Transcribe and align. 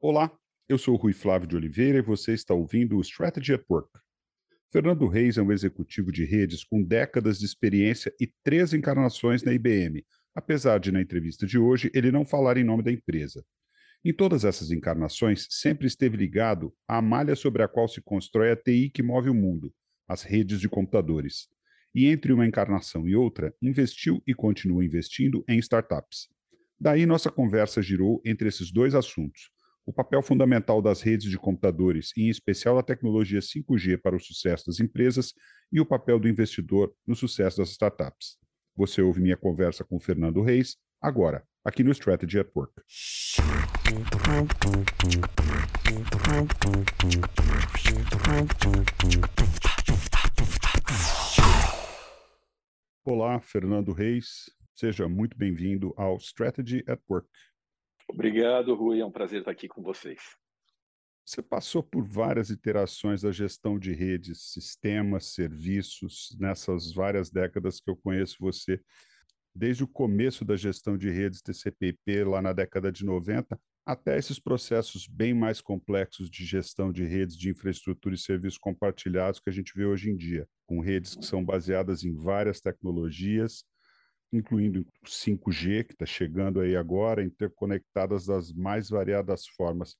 Olá, 0.00 0.30
eu 0.68 0.78
sou 0.78 0.94
Rui 0.94 1.12
Flávio 1.12 1.48
de 1.48 1.56
Oliveira 1.56 1.98
e 1.98 2.02
você 2.02 2.32
está 2.32 2.54
ouvindo 2.54 2.96
o 2.96 3.00
Strategy 3.00 3.54
at 3.54 3.64
Work. 3.68 3.90
Fernando 4.70 5.08
Reis 5.08 5.36
é 5.36 5.42
um 5.42 5.50
executivo 5.50 6.12
de 6.12 6.24
redes 6.24 6.62
com 6.62 6.80
décadas 6.80 7.36
de 7.36 7.44
experiência 7.44 8.14
e 8.20 8.32
três 8.44 8.72
encarnações 8.72 9.42
na 9.42 9.52
IBM, 9.52 10.06
apesar 10.36 10.78
de, 10.78 10.92
na 10.92 11.02
entrevista 11.02 11.44
de 11.44 11.58
hoje, 11.58 11.90
ele 11.92 12.12
não 12.12 12.24
falar 12.24 12.56
em 12.56 12.62
nome 12.62 12.84
da 12.84 12.92
empresa. 12.92 13.44
Em 14.04 14.12
todas 14.12 14.44
essas 14.44 14.70
encarnações, 14.70 15.48
sempre 15.50 15.88
esteve 15.88 16.16
ligado 16.16 16.72
à 16.86 17.02
malha 17.02 17.34
sobre 17.34 17.64
a 17.64 17.66
qual 17.66 17.88
se 17.88 18.00
constrói 18.00 18.52
a 18.52 18.56
TI 18.56 18.90
que 18.90 19.02
move 19.02 19.28
o 19.28 19.34
mundo, 19.34 19.74
as 20.06 20.22
redes 20.22 20.60
de 20.60 20.68
computadores. 20.68 21.48
E 21.92 22.06
entre 22.06 22.32
uma 22.32 22.46
encarnação 22.46 23.08
e 23.08 23.16
outra, 23.16 23.52
investiu 23.60 24.22
e 24.24 24.32
continua 24.32 24.84
investindo 24.84 25.44
em 25.48 25.58
startups. 25.58 26.28
Daí 26.80 27.04
nossa 27.04 27.32
conversa 27.32 27.82
girou 27.82 28.22
entre 28.24 28.46
esses 28.46 28.70
dois 28.70 28.94
assuntos 28.94 29.50
o 29.88 29.92
papel 29.92 30.20
fundamental 30.20 30.82
das 30.82 31.00
redes 31.00 31.30
de 31.30 31.38
computadores, 31.38 32.12
em 32.14 32.28
especial 32.28 32.76
a 32.76 32.82
tecnologia 32.82 33.40
5G 33.40 33.98
para 33.98 34.14
o 34.14 34.20
sucesso 34.20 34.66
das 34.66 34.80
empresas, 34.80 35.32
e 35.72 35.80
o 35.80 35.86
papel 35.86 36.20
do 36.20 36.28
investidor 36.28 36.94
no 37.06 37.16
sucesso 37.16 37.56
das 37.56 37.70
startups. 37.70 38.36
Você 38.76 39.00
ouve 39.00 39.22
minha 39.22 39.36
conversa 39.36 39.82
com 39.84 39.98
Fernando 39.98 40.42
Reis, 40.42 40.76
agora, 41.00 41.42
aqui 41.64 41.82
no 41.82 41.90
Strategy 41.90 42.38
at 42.38 42.50
Work. 42.54 42.82
Olá, 53.06 53.40
Fernando 53.40 53.94
Reis. 53.94 54.50
Seja 54.74 55.08
muito 55.08 55.34
bem-vindo 55.38 55.94
ao 55.96 56.18
Strategy 56.18 56.84
at 56.86 57.00
Work. 57.08 57.30
Obrigado, 58.08 58.74
Rui. 58.74 59.00
É 59.00 59.06
um 59.06 59.10
prazer 59.10 59.40
estar 59.40 59.50
aqui 59.50 59.68
com 59.68 59.82
vocês. 59.82 60.18
Você 61.24 61.42
passou 61.42 61.82
por 61.82 62.02
várias 62.08 62.48
iterações 62.48 63.20
da 63.20 63.30
gestão 63.30 63.78
de 63.78 63.92
redes, 63.92 64.50
sistemas, 64.50 65.34
serviços, 65.34 66.34
nessas 66.40 66.90
várias 66.90 67.30
décadas 67.30 67.80
que 67.80 67.90
eu 67.90 67.96
conheço 67.96 68.36
você. 68.40 68.80
Desde 69.54 69.84
o 69.84 69.88
começo 69.88 70.42
da 70.42 70.56
gestão 70.56 70.96
de 70.96 71.10
redes 71.10 71.42
TCP/IP, 71.42 72.24
lá 72.24 72.40
na 72.40 72.54
década 72.54 72.90
de 72.90 73.04
90, 73.04 73.60
até 73.84 74.18
esses 74.18 74.38
processos 74.38 75.06
bem 75.06 75.34
mais 75.34 75.60
complexos 75.60 76.30
de 76.30 76.46
gestão 76.46 76.92
de 76.92 77.04
redes 77.04 77.36
de 77.36 77.50
infraestrutura 77.50 78.14
e 78.14 78.18
serviços 78.18 78.58
compartilhados 78.58 79.40
que 79.40 79.50
a 79.50 79.52
gente 79.52 79.72
vê 79.74 79.84
hoje 79.84 80.10
em 80.10 80.16
dia, 80.16 80.46
com 80.66 80.80
redes 80.80 81.14
que 81.14 81.24
são 81.24 81.44
baseadas 81.44 82.04
em 82.04 82.14
várias 82.14 82.60
tecnologias, 82.60 83.64
incluindo 84.32 84.80
o 84.80 85.06
5G, 85.06 85.84
que 85.84 85.92
está 85.92 86.06
chegando 86.06 86.60
aí 86.60 86.76
agora, 86.76 87.22
interconectadas 87.22 88.26
das 88.26 88.52
mais 88.52 88.88
variadas 88.90 89.46
formas. 89.46 89.96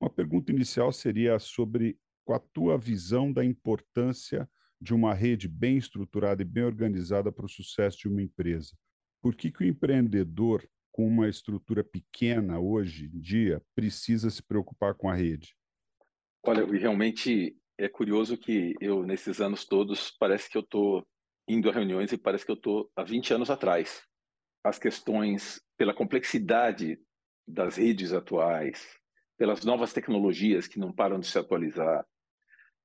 Uma 0.00 0.10
pergunta 0.10 0.52
inicial 0.52 0.92
seria 0.92 1.38
sobre 1.38 1.98
a 2.28 2.38
tua 2.38 2.78
visão 2.78 3.32
da 3.32 3.44
importância 3.44 4.48
de 4.80 4.94
uma 4.94 5.12
rede 5.12 5.48
bem 5.48 5.76
estruturada 5.76 6.42
e 6.42 6.44
bem 6.44 6.64
organizada 6.64 7.32
para 7.32 7.46
o 7.46 7.48
sucesso 7.48 7.98
de 7.98 8.08
uma 8.08 8.22
empresa. 8.22 8.76
Por 9.20 9.34
que, 9.34 9.50
que 9.50 9.64
o 9.64 9.66
empreendedor 9.66 10.68
com 10.92 11.06
uma 11.06 11.28
estrutura 11.28 11.82
pequena 11.82 12.60
hoje 12.60 13.06
em 13.06 13.20
dia 13.20 13.62
precisa 13.74 14.30
se 14.30 14.42
preocupar 14.42 14.94
com 14.94 15.08
a 15.08 15.14
rede? 15.14 15.56
Olha, 16.44 16.64
realmente 16.64 17.56
é 17.76 17.88
curioso 17.88 18.36
que 18.36 18.74
eu, 18.80 19.04
nesses 19.04 19.40
anos 19.40 19.64
todos, 19.64 20.10
parece 20.18 20.48
que 20.50 20.56
eu 20.56 20.62
estou 20.62 21.06
indo 21.48 21.70
a 21.70 21.72
reuniões 21.72 22.12
e 22.12 22.18
parece 22.18 22.44
que 22.44 22.50
eu 22.50 22.56
estou 22.56 22.90
há 22.94 23.02
20 23.02 23.34
anos 23.34 23.50
atrás. 23.50 24.02
As 24.62 24.78
questões, 24.78 25.60
pela 25.76 25.94
complexidade 25.94 27.00
das 27.46 27.76
redes 27.76 28.12
atuais, 28.12 28.86
pelas 29.38 29.64
novas 29.64 29.92
tecnologias 29.92 30.66
que 30.66 30.78
não 30.78 30.92
param 30.92 31.18
de 31.18 31.26
se 31.26 31.38
atualizar, 31.38 32.04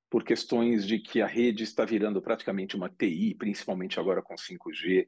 por 0.10 0.24
questões 0.24 0.86
de 0.86 1.00
que 1.00 1.22
a 1.22 1.28
rede 1.28 1.64
está 1.64 1.84
virando 1.84 2.22
praticamente 2.22 2.76
uma 2.76 2.90
TI, 2.90 3.36
principalmente 3.36 4.00
agora 4.00 4.22
com 4.22 4.36
5G, 4.36 5.08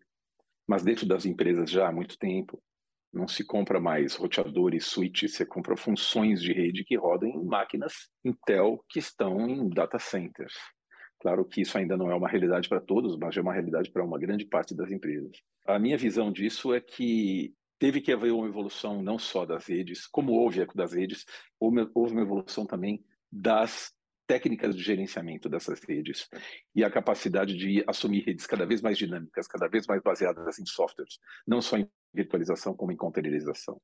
mas 0.67 0.83
dentro 0.83 1.05
das 1.05 1.25
empresas 1.25 1.69
já 1.69 1.87
há 1.87 1.91
muito 1.91 2.17
tempo. 2.17 2.61
Não 3.13 3.27
se 3.27 3.45
compra 3.45 3.79
mais 3.79 4.15
roteadores, 4.15 4.87
switches, 4.87 5.35
você 5.35 5.45
compra 5.45 5.77
funções 5.77 6.41
de 6.41 6.51
rede 6.51 6.83
que 6.83 6.97
rodam 6.97 7.29
em 7.29 7.45
máquinas 7.45 8.09
Intel 8.25 8.83
que 8.89 8.99
estão 8.99 9.47
em 9.47 9.69
data 9.69 9.99
centers. 9.99 10.55
Claro 11.25 11.43
que 11.43 11.61
isso 11.61 11.75
ainda 11.75 11.97
não 11.97 12.11
é 12.11 12.15
uma 12.15 12.29
realidade 12.29 12.69
para 12.69 12.79
todos, 12.79 13.17
mas 13.17 13.35
é 13.35 13.41
uma 13.41 13.51
realidade 13.51 13.89
para 13.89 14.05
uma 14.05 14.19
grande 14.19 14.45
parte 14.45 14.75
das 14.75 14.91
empresas. 14.91 15.41
A 15.65 15.79
minha 15.79 15.97
visão 15.97 16.31
disso 16.31 16.71
é 16.71 16.79
que 16.79 17.51
teve 17.79 17.99
que 17.99 18.13
haver 18.13 18.31
uma 18.31 18.47
evolução 18.47 19.01
não 19.01 19.17
só 19.17 19.43
das 19.43 19.65
redes, 19.65 20.05
como 20.05 20.33
houve 20.33 20.63
das 20.75 20.93
redes, 20.93 21.25
houve 21.59 21.89
uma 21.95 22.21
evolução 22.21 22.63
também 22.67 23.03
das 23.31 23.91
técnicas 24.27 24.75
de 24.75 24.83
gerenciamento 24.83 25.49
dessas 25.49 25.81
redes 25.81 26.29
e 26.75 26.83
a 26.83 26.91
capacidade 26.91 27.57
de 27.57 27.83
assumir 27.87 28.23
redes 28.23 28.45
cada 28.45 28.63
vez 28.63 28.83
mais 28.83 28.95
dinâmicas, 28.95 29.47
cada 29.47 29.67
vez 29.67 29.87
mais 29.87 30.03
baseadas 30.03 30.59
em 30.59 30.65
softwares, 30.67 31.17
não 31.47 31.59
só 31.59 31.75
em 31.75 31.89
virtualização 32.13 32.75
como 32.75 32.91
em 32.91 32.95
containerização. 32.95 33.81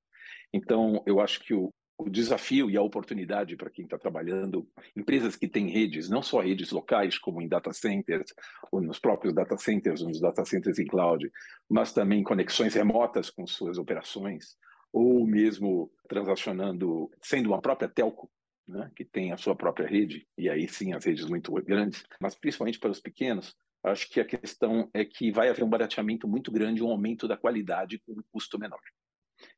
Então, 0.53 1.01
eu 1.07 1.19
acho 1.19 1.39
que 1.39 1.55
o, 1.55 1.73
o 2.01 2.09
desafio 2.09 2.69
e 2.69 2.77
a 2.77 2.81
oportunidade 2.81 3.55
para 3.55 3.69
quem 3.69 3.85
está 3.85 3.97
trabalhando, 3.97 4.67
empresas 4.95 5.35
que 5.35 5.47
têm 5.47 5.69
redes, 5.69 6.09
não 6.09 6.21
só 6.21 6.39
redes 6.39 6.71
locais, 6.71 7.17
como 7.17 7.41
em 7.41 7.47
data 7.47 7.71
centers, 7.71 8.33
ou 8.71 8.81
nos 8.81 8.99
próprios 8.99 9.33
data 9.33 9.57
centers, 9.57 10.01
nos 10.01 10.19
data 10.19 10.43
centers 10.45 10.79
em 10.79 10.85
cloud, 10.85 11.31
mas 11.69 11.93
também 11.93 12.23
conexões 12.23 12.73
remotas 12.73 13.29
com 13.29 13.45
suas 13.45 13.77
operações, 13.77 14.57
ou 14.91 15.25
mesmo 15.25 15.91
transacionando, 16.07 17.09
sendo 17.21 17.47
uma 17.47 17.61
própria 17.61 17.89
telco, 17.89 18.29
né, 18.67 18.91
que 18.95 19.05
tem 19.05 19.31
a 19.31 19.37
sua 19.37 19.55
própria 19.55 19.87
rede, 19.87 20.27
e 20.37 20.49
aí 20.49 20.67
sim 20.67 20.93
as 20.93 21.05
redes 21.05 21.25
muito 21.25 21.51
grandes, 21.63 22.03
mas 22.19 22.35
principalmente 22.35 22.79
para 22.79 22.91
os 22.91 22.99
pequenos, 22.99 23.55
acho 23.83 24.09
que 24.09 24.19
a 24.19 24.25
questão 24.25 24.89
é 24.93 25.03
que 25.03 25.31
vai 25.31 25.49
haver 25.49 25.63
um 25.63 25.69
barateamento 25.69 26.27
muito 26.27 26.51
grande, 26.51 26.83
um 26.83 26.89
aumento 26.89 27.27
da 27.27 27.37
qualidade 27.37 27.99
com 27.99 28.13
um 28.13 28.23
custo 28.31 28.59
menor. 28.59 28.79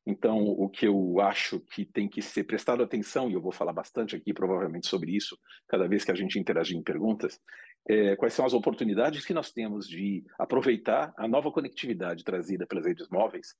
Então, 0.06 0.38
o 0.38 0.68
que 0.68 0.86
eu 0.86 1.20
acho 1.20 1.60
que 1.60 1.84
tem 1.84 2.08
que 2.08 2.22
ser 2.22 2.44
prestado 2.44 2.82
atenção, 2.82 3.30
e 3.30 3.34
eu 3.34 3.40
vou 3.40 3.52
falar 3.52 3.72
bastante 3.72 4.16
aqui 4.16 4.32
provavelmente 4.32 4.86
sobre 4.86 5.14
isso, 5.14 5.38
cada 5.68 5.88
vez 5.88 6.04
que 6.04 6.10
a 6.10 6.14
gente 6.14 6.38
interagir 6.38 6.76
em 6.76 6.82
perguntas, 6.82 7.40
é, 7.88 8.16
quais 8.16 8.32
são 8.32 8.46
as 8.46 8.54
oportunidades 8.54 9.24
que 9.24 9.34
nós 9.34 9.50
temos 9.50 9.88
de 9.88 10.24
aproveitar 10.38 11.12
a 11.16 11.28
nova 11.28 11.50
conectividade 11.50 12.24
trazida 12.24 12.66
pelas 12.66 12.86
redes 12.86 13.08
móveis 13.08 13.54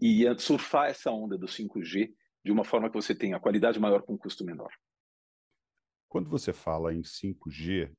e 0.00 0.24
surfar 0.38 0.88
essa 0.88 1.10
onda 1.10 1.38
do 1.38 1.46
5G 1.46 2.12
de 2.44 2.52
uma 2.52 2.64
forma 2.64 2.90
que 2.90 2.96
você 2.96 3.14
tenha 3.14 3.40
qualidade 3.40 3.80
maior 3.80 4.02
com 4.02 4.18
custo 4.18 4.44
menor. 4.44 4.70
Quando 6.08 6.28
você 6.28 6.52
fala 6.52 6.94
em 6.94 7.02
5G, 7.02 7.90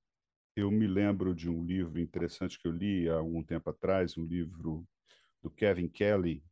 eu 0.55 0.71
me 0.71 0.87
lembro 0.87 1.35
de 1.35 1.49
um 1.49 1.65
livro 1.65 1.99
interessante 1.99 2.57
que 2.59 2.67
eu 2.67 2.71
li 2.71 3.09
há 3.09 3.15
algum 3.15 3.43
tempo 3.43 3.69
atrás, 3.69 4.17
um 4.17 4.25
livro 4.25 4.85
do 5.41 5.49
Kevin 5.49 5.89
Kelly, 5.89 6.43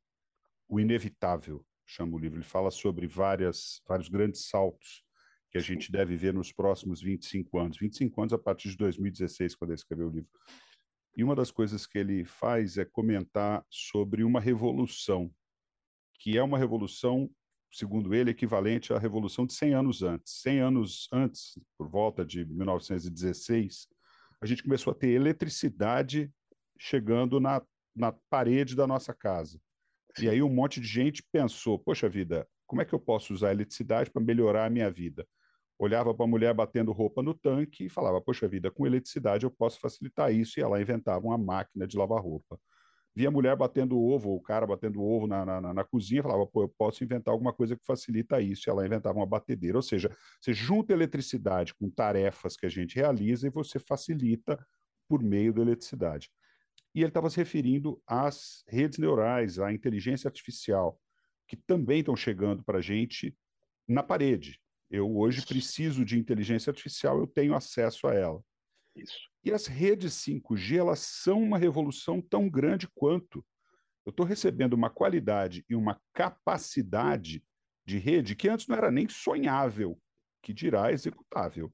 o 0.67 0.79
Inevitável, 0.79 1.65
chama 1.85 2.15
o 2.15 2.19
livro. 2.19 2.37
Ele 2.37 2.45
fala 2.45 2.71
sobre 2.71 3.07
várias, 3.07 3.81
vários 3.87 4.09
grandes 4.09 4.47
saltos 4.47 5.03
que 5.51 5.57
a 5.57 5.61
gente 5.61 5.91
deve 5.91 6.15
ver 6.15 6.33
nos 6.33 6.51
próximos 6.51 7.01
25 7.01 7.59
anos. 7.59 7.77
25 7.77 8.21
anos 8.21 8.33
a 8.33 8.39
partir 8.39 8.69
de 8.69 8.77
2016, 8.77 9.55
quando 9.55 9.69
ele 9.71 9.77
escreveu 9.79 10.07
o 10.07 10.11
livro. 10.11 10.29
E 11.15 11.23
uma 11.23 11.35
das 11.35 11.51
coisas 11.51 11.85
que 11.85 11.99
ele 11.99 12.25
faz 12.25 12.77
é 12.77 12.85
comentar 12.85 13.63
sobre 13.69 14.23
uma 14.23 14.39
revolução, 14.39 15.31
que 16.15 16.37
é 16.37 16.41
uma 16.41 16.57
revolução, 16.57 17.29
segundo 17.71 18.15
ele, 18.15 18.31
equivalente 18.31 18.93
à 18.93 18.97
revolução 18.97 19.45
de 19.45 19.53
100 19.53 19.73
anos 19.75 20.01
antes. 20.01 20.41
100 20.41 20.59
anos 20.59 21.07
antes, 21.11 21.59
por 21.77 21.87
volta 21.87 22.25
de 22.25 22.43
1916, 22.45 23.87
a 24.41 24.45
gente 24.47 24.63
começou 24.63 24.91
a 24.91 24.95
ter 24.95 25.09
eletricidade 25.09 26.33
chegando 26.79 27.39
na, 27.39 27.61
na 27.95 28.11
parede 28.11 28.75
da 28.75 28.87
nossa 28.87 29.13
casa. 29.13 29.61
E 30.21 30.29
aí 30.29 30.41
um 30.43 30.49
monte 30.49 30.79
de 30.79 30.87
gente 30.87 31.23
pensou: 31.31 31.79
poxa 31.79 32.07
vida, 32.07 32.47
como 32.67 32.81
é 32.81 32.85
que 32.85 32.93
eu 32.93 32.99
posso 32.99 33.33
usar 33.33 33.49
a 33.49 33.51
eletricidade 33.51 34.11
para 34.11 34.21
melhorar 34.21 34.65
a 34.65 34.69
minha 34.69 34.89
vida? 34.91 35.27
Olhava 35.79 36.13
para 36.13 36.25
a 36.25 36.27
mulher 36.27 36.53
batendo 36.53 36.91
roupa 36.91 37.23
no 37.23 37.33
tanque 37.33 37.85
e 37.85 37.89
falava: 37.89 38.21
poxa 38.21 38.47
vida, 38.47 38.69
com 38.69 38.85
eletricidade 38.85 39.45
eu 39.45 39.51
posso 39.51 39.79
facilitar 39.79 40.31
isso. 40.33 40.59
E 40.59 40.63
ela 40.63 40.81
inventava 40.81 41.25
uma 41.25 41.37
máquina 41.37 41.87
de 41.87 41.97
lavar 41.97 42.21
roupa. 42.21 42.59
Via 43.15 43.27
a 43.27 43.31
mulher 43.31 43.55
batendo 43.55 43.99
ovo, 43.99 44.29
ou 44.29 44.37
o 44.37 44.41
cara 44.41 44.65
batendo 44.65 45.03
ovo 45.03 45.27
na, 45.27 45.45
na, 45.45 45.73
na 45.73 45.83
cozinha, 45.83 46.21
falava: 46.21 46.45
pô, 46.45 46.63
eu 46.63 46.69
posso 46.77 47.03
inventar 47.03 47.31
alguma 47.31 47.53
coisa 47.53 47.75
que 47.75 47.85
facilita 47.85 48.39
isso. 48.39 48.69
E 48.69 48.71
ela 48.71 48.85
inventava 48.85 49.17
uma 49.17 49.25
batedeira. 49.25 49.77
Ou 49.77 49.83
seja, 49.83 50.15
você 50.39 50.53
junta 50.53 50.93
eletricidade 50.93 51.73
com 51.73 51.89
tarefas 51.89 52.55
que 52.55 52.65
a 52.65 52.69
gente 52.69 52.95
realiza 52.95 53.47
e 53.47 53.51
você 53.51 53.79
facilita 53.79 54.63
por 55.07 55.23
meio 55.23 55.53
da 55.53 55.61
eletricidade 55.61 56.29
e 56.93 56.99
ele 56.99 57.07
estava 57.07 57.29
se 57.29 57.37
referindo 57.37 58.01
às 58.05 58.63
redes 58.67 58.99
neurais, 58.99 59.59
à 59.59 59.73
inteligência 59.73 60.27
artificial, 60.27 60.99
que 61.47 61.55
também 61.55 61.99
estão 61.99 62.15
chegando 62.15 62.63
para 62.63 62.77
a 62.77 62.81
gente 62.81 63.35
na 63.87 64.03
parede. 64.03 64.59
Eu 64.89 65.15
hoje 65.17 65.45
preciso 65.45 66.05
de 66.05 66.19
inteligência 66.19 66.69
artificial, 66.69 67.19
eu 67.19 67.27
tenho 67.27 67.55
acesso 67.55 68.07
a 68.07 68.13
ela. 68.13 68.43
Isso. 68.95 69.27
E 69.43 69.51
as 69.51 69.65
redes 69.65 70.13
5G, 70.13 70.77
elas 70.77 70.99
são 70.99 71.41
uma 71.41 71.57
revolução 71.57 72.21
tão 72.21 72.49
grande 72.49 72.87
quanto. 72.93 73.43
Eu 74.05 74.11
estou 74.11 74.25
recebendo 74.25 74.73
uma 74.73 74.89
qualidade 74.89 75.65
e 75.69 75.75
uma 75.75 75.99
capacidade 76.13 77.43
de 77.85 77.97
rede 77.97 78.35
que 78.35 78.47
antes 78.47 78.67
não 78.67 78.75
era 78.75 78.91
nem 78.91 79.09
sonhável, 79.09 79.99
que 80.41 80.53
dirá 80.53 80.91
executável. 80.91 81.71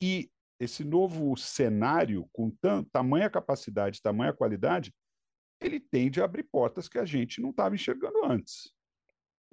E 0.00 0.30
esse 0.62 0.84
novo 0.84 1.36
cenário, 1.36 2.28
com 2.32 2.48
tam, 2.48 2.84
tamanha 2.84 3.28
capacidade, 3.28 4.00
tamanha 4.00 4.32
qualidade, 4.32 4.94
ele 5.60 5.80
tende 5.80 6.20
a 6.20 6.24
abrir 6.24 6.44
portas 6.44 6.88
que 6.88 6.98
a 6.98 7.04
gente 7.04 7.40
não 7.40 7.50
estava 7.50 7.74
enxergando 7.74 8.24
antes. 8.24 8.72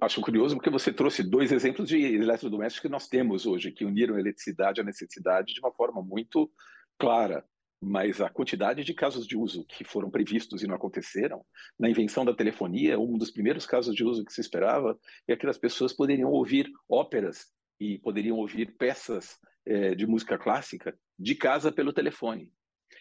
Acho 0.00 0.20
curioso 0.20 0.54
porque 0.54 0.70
você 0.70 0.92
trouxe 0.92 1.24
dois 1.24 1.50
exemplos 1.50 1.88
de 1.88 1.98
eletrodomésticos 1.98 2.82
que 2.82 2.88
nós 2.88 3.08
temos 3.08 3.44
hoje, 3.44 3.72
que 3.72 3.84
uniram 3.84 4.14
a 4.14 4.20
eletricidade 4.20 4.80
à 4.80 4.84
necessidade 4.84 5.52
de 5.52 5.60
uma 5.60 5.72
forma 5.72 6.00
muito 6.00 6.50
clara. 6.96 7.44
Mas 7.82 8.20
a 8.20 8.28
quantidade 8.28 8.84
de 8.84 8.94
casos 8.94 9.26
de 9.26 9.36
uso 9.36 9.64
que 9.64 9.84
foram 9.84 10.10
previstos 10.10 10.62
e 10.62 10.66
não 10.66 10.76
aconteceram, 10.76 11.44
na 11.78 11.90
invenção 11.90 12.24
da 12.24 12.34
telefonia, 12.34 13.00
um 13.00 13.18
dos 13.18 13.30
primeiros 13.30 13.66
casos 13.66 13.94
de 13.94 14.04
uso 14.04 14.24
que 14.24 14.32
se 14.32 14.40
esperava 14.40 14.98
é 15.26 15.34
que 15.34 15.46
as 15.46 15.58
pessoas 15.58 15.92
poderiam 15.92 16.30
ouvir 16.30 16.70
óperas 16.88 17.46
e 17.80 17.98
poderiam 17.98 18.36
ouvir 18.36 18.76
peças 18.76 19.38
é, 19.66 19.94
de 19.94 20.06
música 20.06 20.38
clássica 20.38 20.96
de 21.18 21.34
casa 21.34 21.70
pelo 21.70 21.92
telefone. 21.92 22.52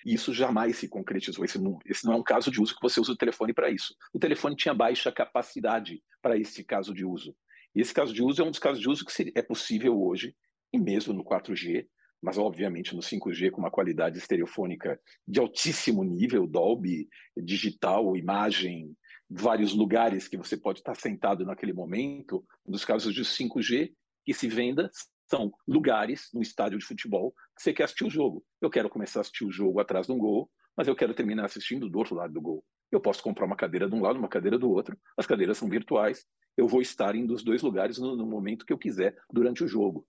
E 0.06 0.14
isso 0.14 0.34
jamais 0.34 0.78
se 0.78 0.88
concretizou. 0.88 1.44
Esse 1.44 1.60
não, 1.60 1.80
esse 1.86 2.06
não 2.06 2.14
é 2.14 2.16
um 2.16 2.24
caso 2.24 2.52
de 2.52 2.62
uso 2.62 2.76
que 2.76 2.82
você 2.82 3.00
usa 3.00 3.12
o 3.12 3.18
telefone 3.18 3.54
para 3.54 3.70
isso. 3.70 3.96
O 4.14 4.20
telefone 4.20 4.56
tinha 4.56 4.74
baixa 4.74 5.12
capacidade 5.12 6.02
para 6.22 6.38
esse 6.38 6.64
caso 6.64 6.94
de 6.94 7.06
uso. 7.06 7.36
E 7.76 7.82
esse 7.82 7.94
caso 7.94 8.14
de 8.14 8.24
uso 8.24 8.42
é 8.42 8.46
um 8.46 8.52
dos 8.52 8.60
casos 8.60 8.80
de 8.80 8.90
uso 8.90 9.06
que 9.06 9.32
é 9.36 9.42
possível 9.42 10.02
hoje, 10.02 10.36
e 10.74 10.80
mesmo 10.80 11.14
no 11.14 11.24
4G, 11.24 11.88
mas 12.22 12.38
obviamente 12.38 12.96
no 12.96 13.02
5G 13.02 13.52
com 13.52 13.62
uma 13.62 13.72
qualidade 13.72 14.18
estereofônica 14.18 15.00
de 15.28 15.40
altíssimo 15.40 16.04
nível, 16.04 16.46
Dolby, 16.46 17.08
digital, 17.38 18.16
imagem, 18.18 18.96
vários 19.30 19.74
lugares 19.74 20.28
que 20.28 20.38
você 20.38 20.58
pode 20.58 20.80
estar 20.80 20.96
sentado 20.96 21.46
naquele 21.46 21.74
momento. 21.74 22.44
Um 22.66 22.72
dos 22.72 22.84
casos 22.84 23.14
de 23.14 23.22
5G 23.22 23.92
que 24.26 24.34
se 24.34 24.48
venda 24.48 24.92
são 25.30 25.52
lugares 25.68 26.30
no 26.34 26.42
estádio 26.42 26.80
de 26.80 26.86
futebol 26.86 27.34
que 27.56 27.62
você 27.62 27.72
quer 27.72 27.84
assistir 27.84 28.04
o 28.04 28.10
jogo. 28.10 28.44
Eu 28.60 28.70
quero 28.70 28.90
começar 28.90 29.20
a 29.20 29.22
assistir 29.22 29.46
o 29.46 29.52
jogo 29.52 29.80
atrás 29.80 30.08
de 30.08 30.12
um 30.12 30.18
gol, 30.18 30.50
mas 30.76 30.88
eu 30.88 30.96
quero 30.96 31.14
terminar 31.14 31.46
assistindo 31.46 31.88
do 31.88 32.00
outro 32.00 32.16
lado 32.16 32.34
do 32.34 32.42
gol. 32.42 32.64
Eu 32.92 33.00
posso 33.00 33.22
comprar 33.22 33.46
uma 33.46 33.56
cadeira 33.56 33.88
de 33.88 33.94
um 33.94 34.02
lado, 34.02 34.18
uma 34.18 34.28
cadeira 34.28 34.58
do 34.58 34.70
outro. 34.72 34.98
As 35.16 35.28
cadeiras 35.28 35.58
são 35.58 35.70
virtuais. 35.70 36.26
Eu 36.58 36.68
vou 36.68 36.82
estar 36.82 37.16
em 37.16 37.26
dos 37.26 37.44
dois 37.44 37.62
lugares 37.62 38.00
no, 38.00 38.16
no 38.16 38.26
momento 38.26 38.66
que 38.66 38.74
eu 38.74 38.78
quiser 38.78 39.16
durante 39.32 39.64
o 39.64 39.68
jogo. 39.68 40.06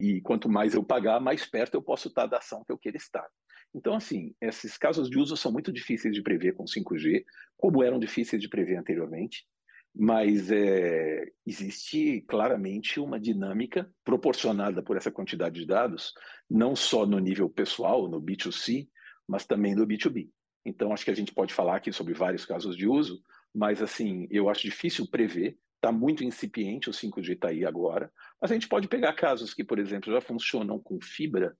E 0.00 0.20
quanto 0.22 0.48
mais 0.48 0.74
eu 0.74 0.82
pagar, 0.82 1.20
mais 1.20 1.44
perto 1.44 1.74
eu 1.74 1.82
posso 1.82 2.08
estar 2.08 2.26
da 2.26 2.38
ação 2.38 2.64
que 2.64 2.72
eu 2.72 2.78
queira 2.78 2.96
estar. 2.96 3.28
Então, 3.74 3.94
assim, 3.94 4.34
esses 4.40 4.78
casos 4.78 5.08
de 5.08 5.18
uso 5.18 5.36
são 5.36 5.52
muito 5.52 5.72
difíceis 5.72 6.14
de 6.14 6.22
prever 6.22 6.54
com 6.54 6.64
5G, 6.64 7.24
como 7.56 7.82
eram 7.82 7.98
difíceis 7.98 8.40
de 8.40 8.48
prever 8.48 8.76
anteriormente 8.76 9.46
mas 9.94 10.50
é, 10.50 11.30
existe 11.46 12.22
claramente 12.22 12.98
uma 12.98 13.20
dinâmica 13.20 13.90
proporcionada 14.02 14.82
por 14.82 14.96
essa 14.96 15.10
quantidade 15.10 15.60
de 15.60 15.66
dados, 15.66 16.14
não 16.48 16.74
só 16.74 17.04
no 17.04 17.18
nível 17.18 17.48
pessoal, 17.48 18.08
no 18.08 18.20
B2C, 18.20 18.88
mas 19.28 19.46
também 19.46 19.74
no 19.74 19.86
B2B. 19.86 20.30
Então, 20.64 20.92
acho 20.92 21.04
que 21.04 21.10
a 21.10 21.14
gente 21.16 21.34
pode 21.34 21.52
falar 21.52 21.76
aqui 21.76 21.92
sobre 21.92 22.14
vários 22.14 22.46
casos 22.46 22.76
de 22.76 22.86
uso, 22.86 23.22
mas 23.54 23.82
assim, 23.82 24.26
eu 24.30 24.48
acho 24.48 24.62
difícil 24.62 25.06
prever, 25.10 25.58
está 25.76 25.92
muito 25.92 26.24
incipiente, 26.24 26.88
o 26.88 26.92
5G 26.92 27.32
está 27.32 27.48
aí 27.48 27.66
agora, 27.66 28.10
mas 28.40 28.50
a 28.50 28.54
gente 28.54 28.68
pode 28.68 28.88
pegar 28.88 29.12
casos 29.12 29.52
que, 29.52 29.64
por 29.64 29.78
exemplo, 29.78 30.12
já 30.12 30.20
funcionam 30.20 30.78
com 30.78 30.98
fibra. 31.02 31.56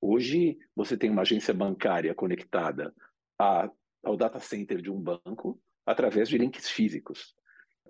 Hoje, 0.00 0.58
você 0.76 0.98
tem 0.98 1.08
uma 1.08 1.22
agência 1.22 1.54
bancária 1.54 2.14
conectada 2.14 2.94
a, 3.38 3.70
ao 4.02 4.16
data 4.16 4.38
center 4.38 4.82
de 4.82 4.90
um 4.90 5.00
banco 5.00 5.58
através 5.86 6.28
de 6.28 6.36
links 6.36 6.68
físicos 6.68 7.34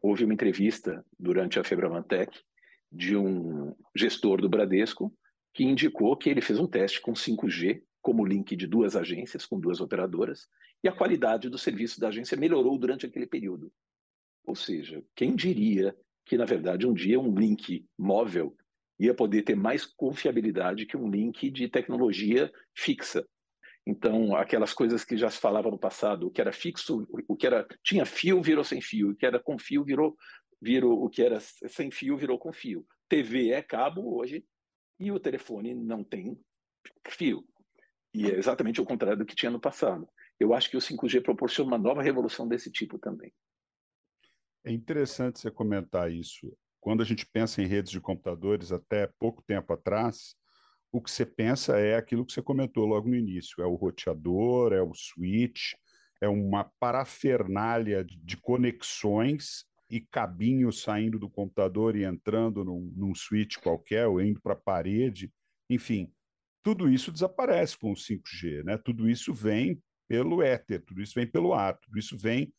houve 0.02 0.25
uma 0.25 0.35
entrevista 0.35 1.05
durante 1.19 1.58
a 1.58 1.64
Febramantec 1.64 2.38
de 2.91 3.17
um 3.17 3.75
gestor 3.94 4.41
do 4.41 4.49
Bradesco 4.49 5.12
que 5.52 5.64
indicou 5.64 6.17
que 6.17 6.29
ele 6.29 6.41
fez 6.41 6.58
um 6.58 6.67
teste 6.67 7.00
com 7.00 7.12
5G 7.12 7.82
como 8.02 8.25
link 8.25 8.55
de 8.55 8.67
duas 8.67 8.96
agências, 8.96 9.46
com 9.46 9.58
duas 9.58 9.81
operadoras, 9.81 10.46
e 10.82 10.88
a 10.88 10.93
qualidade 10.93 11.49
do 11.49 11.56
serviço 11.56 11.99
da 11.99 12.08
agência 12.08 12.37
melhorou 12.37 12.79
durante 12.79 13.06
aquele 13.06 13.26
período. 13.26 13.73
Ou 14.44 14.55
seja, 14.55 15.02
quem 15.17 15.35
diria 15.35 15.97
que, 16.26 16.37
na 16.37 16.44
verdade, 16.44 16.87
um 16.87 16.93
dia 16.93 17.19
um 17.19 17.35
link 17.35 17.87
móvel 17.99 18.55
ia 18.99 19.14
poder 19.14 19.43
ter 19.43 19.56
mais 19.56 19.87
confiabilidade 19.87 20.87
que 20.87 20.97
um 20.97 21.11
link 21.11 21.50
de 21.50 21.69
tecnologia 21.69 22.52
fixa, 22.75 23.26
então, 23.86 24.34
aquelas 24.34 24.72
coisas 24.72 25.04
que 25.04 25.16
já 25.16 25.28
se 25.28 25.38
falava 25.38 25.70
no 25.70 25.78
passado, 25.78 26.26
o 26.26 26.31
que 26.31 26.40
era 26.40 26.52
fixo, 26.52 27.06
o 27.28 27.36
que 27.36 27.46
era 27.46 27.66
tinha 27.82 28.06
fio 28.06 28.42
virou 28.42 28.64
sem 28.64 28.81
fio, 28.81 29.10
o 29.10 29.14
que 29.14 29.26
era 29.26 29.38
com 29.38 29.58
fio 29.58 29.84
virou 29.84 30.16
virou 30.60 31.04
o 31.04 31.10
que 31.10 31.22
era 31.22 31.38
sem 31.40 31.90
fio 31.90 32.16
virou 32.16 32.38
com 32.38 32.50
fio. 32.50 32.86
TV 33.06 33.50
é 33.50 33.60
cabo 33.60 34.16
hoje 34.16 34.42
e 34.98 35.12
o 35.12 35.20
telefone 35.20 35.75
não 35.75 36.02
tem 36.02 36.40
fio. 37.08 37.44
E 38.14 38.31
é 38.31 38.38
exatamente 38.38 38.81
o 38.81 38.86
contrário 38.86 39.19
do 39.19 39.26
que 39.26 39.34
tinha 39.34 39.50
no 39.50 39.60
passado. 39.60 40.08
Eu 40.40 40.54
acho 40.54 40.70
que 40.70 40.76
o 40.76 40.80
5G 40.80 41.22
proporciona 41.22 41.72
uma 41.72 41.78
nova 41.78 42.02
revolução 42.02 42.48
desse 42.48 42.70
tipo 42.70 42.98
também. 42.98 43.32
É 44.64 44.72
interessante 44.72 45.38
você 45.38 45.50
comentar 45.50 46.10
isso. 46.10 46.56
Quando 46.80 47.02
a 47.02 47.04
gente 47.04 47.26
pensa 47.26 47.60
em 47.60 47.66
redes 47.66 47.90
de 47.90 48.00
computadores, 48.00 48.72
até 48.72 49.06
pouco 49.19 49.42
tempo 49.42 49.72
atrás, 49.72 50.34
o 50.94 51.00
que 51.00 51.11
você 51.11 51.26
pensa 51.26 51.76
é 51.76 51.96
aquilo 51.96 52.25
que 52.25 52.32
você 52.32 52.41
comentou 52.41 52.87
logo 52.87 53.08
no 53.08 53.17
início: 53.17 53.61
é 53.61 53.67
o 53.67 53.75
roteador, 53.75 54.73
é 54.73 54.81
o 54.81 54.94
switch, 54.94 55.73
é 56.20 56.29
uma 56.29 56.70
parafernália 56.79 58.05
de 58.05 58.37
conexões 58.37 59.64
e 59.91 60.00
cabinhos 60.00 60.82
saindo 60.82 61.19
do 61.19 61.29
computador 61.29 61.96
e 61.96 62.05
entrando 62.05 62.64
num, 62.64 62.93
num 62.94 63.12
switch 63.12 63.56
qualquer, 63.56 64.06
ou 64.06 64.20
indo 64.20 64.41
para 64.41 64.52
a 64.52 64.56
parede, 64.56 65.32
enfim, 65.69 66.12
tudo 66.62 66.88
isso 66.88 67.11
desaparece 67.11 67.76
com 67.76 67.90
o 67.90 67.97
5G, 67.97 68.62
né? 68.62 68.79
Tudo 68.79 69.11
isso 69.11 69.35
vem 69.35 69.82
pelo 70.08 70.43
éter, 70.43 70.81
tudo 70.81 71.02
isso 71.02 71.14
vem 71.17 71.26
pelo 71.26 71.52
ar, 71.52 71.76
tudo 71.76 71.99
isso 71.99 72.17
vem 72.17 72.55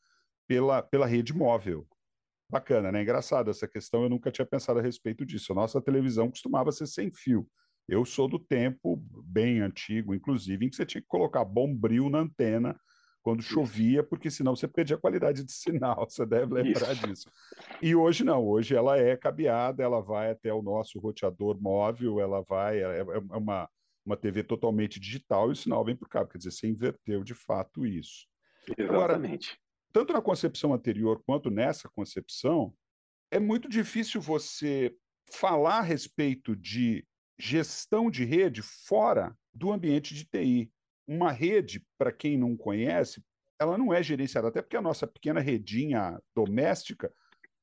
pela, 0.46 0.82
pela 0.82 1.06
rede 1.06 1.34
móvel. 1.34 1.88
Bacana, 2.52 2.92
né? 2.92 3.02
Engraçado 3.02 3.50
essa 3.50 3.66
questão, 3.68 4.04
eu 4.04 4.10
nunca 4.10 4.30
tinha 4.30 4.46
pensado 4.46 4.80
a 4.80 4.82
respeito 4.82 5.26
disso. 5.26 5.54
A 5.54 5.56
nossa 5.56 5.82
televisão 5.82 6.30
costumava 6.30 6.72
ser 6.74 6.86
sem 6.86 7.10
fio. 7.12 7.50
Eu 7.88 8.04
sou 8.04 8.28
do 8.28 8.40
tempo 8.40 8.98
bem 9.24 9.60
antigo, 9.60 10.14
inclusive, 10.14 10.66
em 10.66 10.70
que 10.70 10.76
você 10.76 10.86
tinha 10.86 11.02
que 11.02 11.08
colocar 11.08 11.46
bombril 11.46 12.10
na 12.10 12.20
antena 12.20 12.80
quando 13.22 13.42
chovia, 13.42 14.04
porque 14.04 14.30
senão 14.30 14.56
você 14.56 14.68
perdia 14.68 14.96
a 14.96 15.00
qualidade 15.00 15.44
de 15.44 15.52
sinal, 15.54 16.08
você 16.08 16.26
deve 16.26 16.54
lembrar 16.54 16.94
Isso. 16.94 17.08
disso. 17.08 17.32
E 17.82 17.96
hoje 17.96 18.24
não, 18.24 18.46
hoje 18.46 18.76
ela 18.76 18.98
é 18.98 19.18
cabeada, 19.18 19.84
ela 19.84 20.00
vai 20.00 20.30
até 20.30 20.54
o 20.54 20.62
nosso 20.62 21.00
roteador 21.00 21.60
móvel, 21.60 22.20
ela 22.20 22.44
vai, 22.44 22.80
é, 22.80 23.00
é, 23.00 23.02
é 23.02 23.38
uma, 23.38 23.68
uma 24.06 24.16
TV 24.16 24.44
totalmente 24.44 25.00
digital 25.00 25.50
e 25.50 25.54
o 25.54 25.56
sinal 25.56 25.84
vem 25.84 25.96
o 26.00 26.08
cabo, 26.08 26.30
quer 26.30 26.38
dizer, 26.38 26.52
você 26.52 26.68
inverteu 26.68 27.24
de 27.24 27.34
fato 27.34 27.84
isso. 27.84 28.28
Exatamente. 28.78 29.50
Agora, 29.50 29.66
tanto 29.92 30.14
na 30.14 30.22
concepção 30.22 30.72
anterior 30.72 31.20
quanto 31.26 31.50
nessa 31.50 31.90
concepção, 31.90 32.76
é 33.32 33.40
muito 33.40 33.68
difícil 33.68 34.22
você 34.22 34.96
falar 35.32 35.80
a 35.80 35.82
respeito 35.82 36.56
de 36.56 37.04
gestão 37.38 38.10
de 38.10 38.24
rede 38.24 38.62
fora 38.62 39.36
do 39.54 39.72
ambiente 39.72 40.14
de 40.14 40.26
TI. 40.26 40.72
Uma 41.08 41.32
rede, 41.32 41.86
para 41.98 42.12
quem 42.12 42.38
não 42.38 42.56
conhece, 42.58 43.24
ela 43.60 43.78
não 43.78 43.94
é 43.94 44.02
gerenciada, 44.02 44.48
até 44.48 44.62
porque 44.62 44.78
a 44.78 44.82
nossa 44.82 45.08
pequena 45.08 45.40
redinha 45.40 46.20
doméstica, 46.36 47.12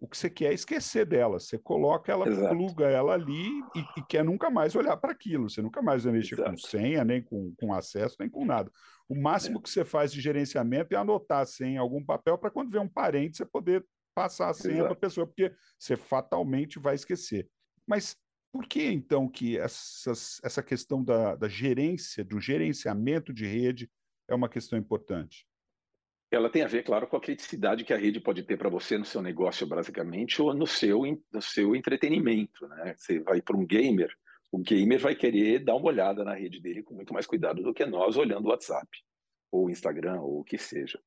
o 0.00 0.08
que 0.08 0.16
você 0.16 0.28
quer 0.28 0.50
é 0.50 0.54
esquecer 0.54 1.06
dela. 1.06 1.38
Você 1.38 1.56
coloca 1.56 2.10
ela, 2.10 2.26
Exato. 2.26 2.54
pluga 2.54 2.86
ela 2.86 3.12
ali 3.12 3.48
e, 3.74 3.80
e, 3.96 4.02
quer 4.08 4.24
nunca 4.24 4.50
mais 4.50 4.74
olhar 4.74 4.96
para 4.96 5.12
aquilo. 5.12 5.48
Você 5.48 5.62
nunca 5.62 5.80
mais 5.80 6.02
vai 6.02 6.12
mexer 6.12 6.34
Exato. 6.34 6.50
com 6.50 6.56
senha, 6.56 7.04
nem 7.04 7.22
com, 7.22 7.54
com 7.56 7.72
acesso, 7.72 8.16
nem 8.18 8.28
com 8.28 8.44
nada. 8.44 8.70
O 9.08 9.14
máximo 9.14 9.58
é. 9.58 9.62
que 9.62 9.70
você 9.70 9.84
faz 9.84 10.12
de 10.12 10.20
gerenciamento 10.20 10.92
é 10.92 10.96
anotar 10.96 11.42
a 11.42 11.46
senha 11.46 11.74
em 11.74 11.78
algum 11.78 12.04
papel 12.04 12.36
para 12.36 12.50
quando 12.50 12.72
ver 12.72 12.80
um 12.80 12.88
parente 12.88 13.36
você 13.36 13.44
poder 13.44 13.84
passar 14.12 14.50
a 14.50 14.54
senha 14.54 14.82
para 14.82 14.92
a 14.92 14.96
pessoa, 14.96 15.26
porque 15.26 15.54
você 15.78 15.96
fatalmente 15.96 16.80
vai 16.80 16.96
esquecer. 16.96 17.48
Mas 17.86 18.16
por 18.52 18.66
que, 18.66 18.84
então, 18.84 19.26
que 19.26 19.58
essas, 19.58 20.38
essa 20.44 20.62
questão 20.62 21.02
da, 21.02 21.34
da 21.34 21.48
gerência, 21.48 22.22
do 22.22 22.38
gerenciamento 22.38 23.32
de 23.32 23.46
rede 23.46 23.90
é 24.28 24.34
uma 24.34 24.48
questão 24.48 24.78
importante? 24.78 25.46
Ela 26.30 26.50
tem 26.50 26.62
a 26.62 26.66
ver, 26.66 26.82
claro, 26.82 27.06
com 27.06 27.16
a 27.16 27.20
criticidade 27.20 27.84
que 27.84 27.92
a 27.92 27.96
rede 27.96 28.20
pode 28.20 28.42
ter 28.42 28.56
para 28.56 28.68
você 28.68 28.98
no 28.98 29.04
seu 29.04 29.22
negócio, 29.22 29.66
basicamente, 29.66 30.40
ou 30.40 30.52
no 30.54 30.66
seu, 30.66 31.02
no 31.32 31.42
seu 31.42 31.74
entretenimento. 31.74 32.66
Né? 32.68 32.94
Você 32.96 33.20
vai 33.20 33.40
para 33.40 33.56
um 33.56 33.66
gamer, 33.66 34.14
o 34.50 34.58
gamer 34.58 34.98
vai 34.98 35.14
querer 35.14 35.64
dar 35.64 35.74
uma 35.74 35.86
olhada 35.86 36.22
na 36.22 36.34
rede 36.34 36.60
dele 36.60 36.82
com 36.82 36.94
muito 36.94 37.12
mais 37.12 37.26
cuidado 37.26 37.62
do 37.62 37.72
que 37.72 37.86
nós 37.86 38.16
olhando 38.16 38.46
o 38.46 38.50
WhatsApp, 38.50 38.88
ou 39.50 39.70
Instagram, 39.70 40.20
ou 40.20 40.40
o 40.40 40.44
que 40.44 40.58
seja, 40.58 41.00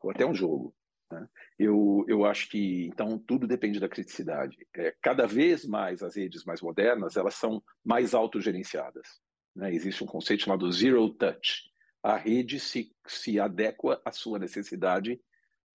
ou 0.00 0.10
até 0.10 0.26
um 0.26 0.34
jogo. 0.34 0.74
Né? 1.12 1.28
Eu, 1.58 2.04
eu 2.08 2.24
acho 2.24 2.48
que, 2.48 2.86
então, 2.86 3.18
tudo 3.18 3.46
depende 3.46 3.78
da 3.78 3.88
criticidade. 3.88 4.56
É, 4.74 4.94
cada 5.02 5.26
vez 5.26 5.66
mais 5.66 6.02
as 6.02 6.16
redes 6.16 6.44
mais 6.44 6.62
modernas, 6.62 7.16
elas 7.16 7.34
são 7.34 7.62
mais 7.84 8.14
autogerenciadas. 8.14 9.20
Né? 9.54 9.74
Existe 9.74 10.02
um 10.02 10.06
conceito 10.06 10.44
chamado 10.44 10.70
Zero 10.72 11.08
Touch. 11.10 11.70
A 12.02 12.16
rede 12.16 12.58
se, 12.58 12.90
se 13.06 13.38
adequa 13.38 14.00
à 14.04 14.10
sua 14.10 14.38
necessidade 14.38 15.20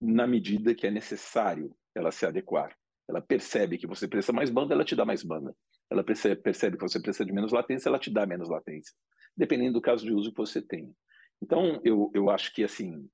na 0.00 0.26
medida 0.26 0.74
que 0.74 0.86
é 0.86 0.90
necessário 0.90 1.74
ela 1.94 2.10
se 2.10 2.26
adequar. 2.26 2.76
Ela 3.08 3.22
percebe 3.22 3.78
que 3.78 3.86
você 3.86 4.06
precisa 4.06 4.32
mais 4.32 4.50
banda, 4.50 4.74
ela 4.74 4.84
te 4.84 4.94
dá 4.94 5.04
mais 5.04 5.22
banda. 5.22 5.54
Ela 5.90 6.04
percebe, 6.04 6.42
percebe 6.42 6.76
que 6.76 6.82
você 6.82 7.00
precisa 7.00 7.24
de 7.24 7.32
menos 7.32 7.52
latência, 7.52 7.88
ela 7.88 7.98
te 7.98 8.10
dá 8.10 8.26
menos 8.26 8.48
latência, 8.50 8.94
dependendo 9.34 9.74
do 9.74 9.80
caso 9.80 10.04
de 10.04 10.12
uso 10.12 10.30
que 10.30 10.36
você 10.36 10.60
tem. 10.60 10.94
Então, 11.40 11.80
eu, 11.82 12.10
eu 12.12 12.28
acho 12.28 12.52
que, 12.52 12.62
assim, 12.62 13.08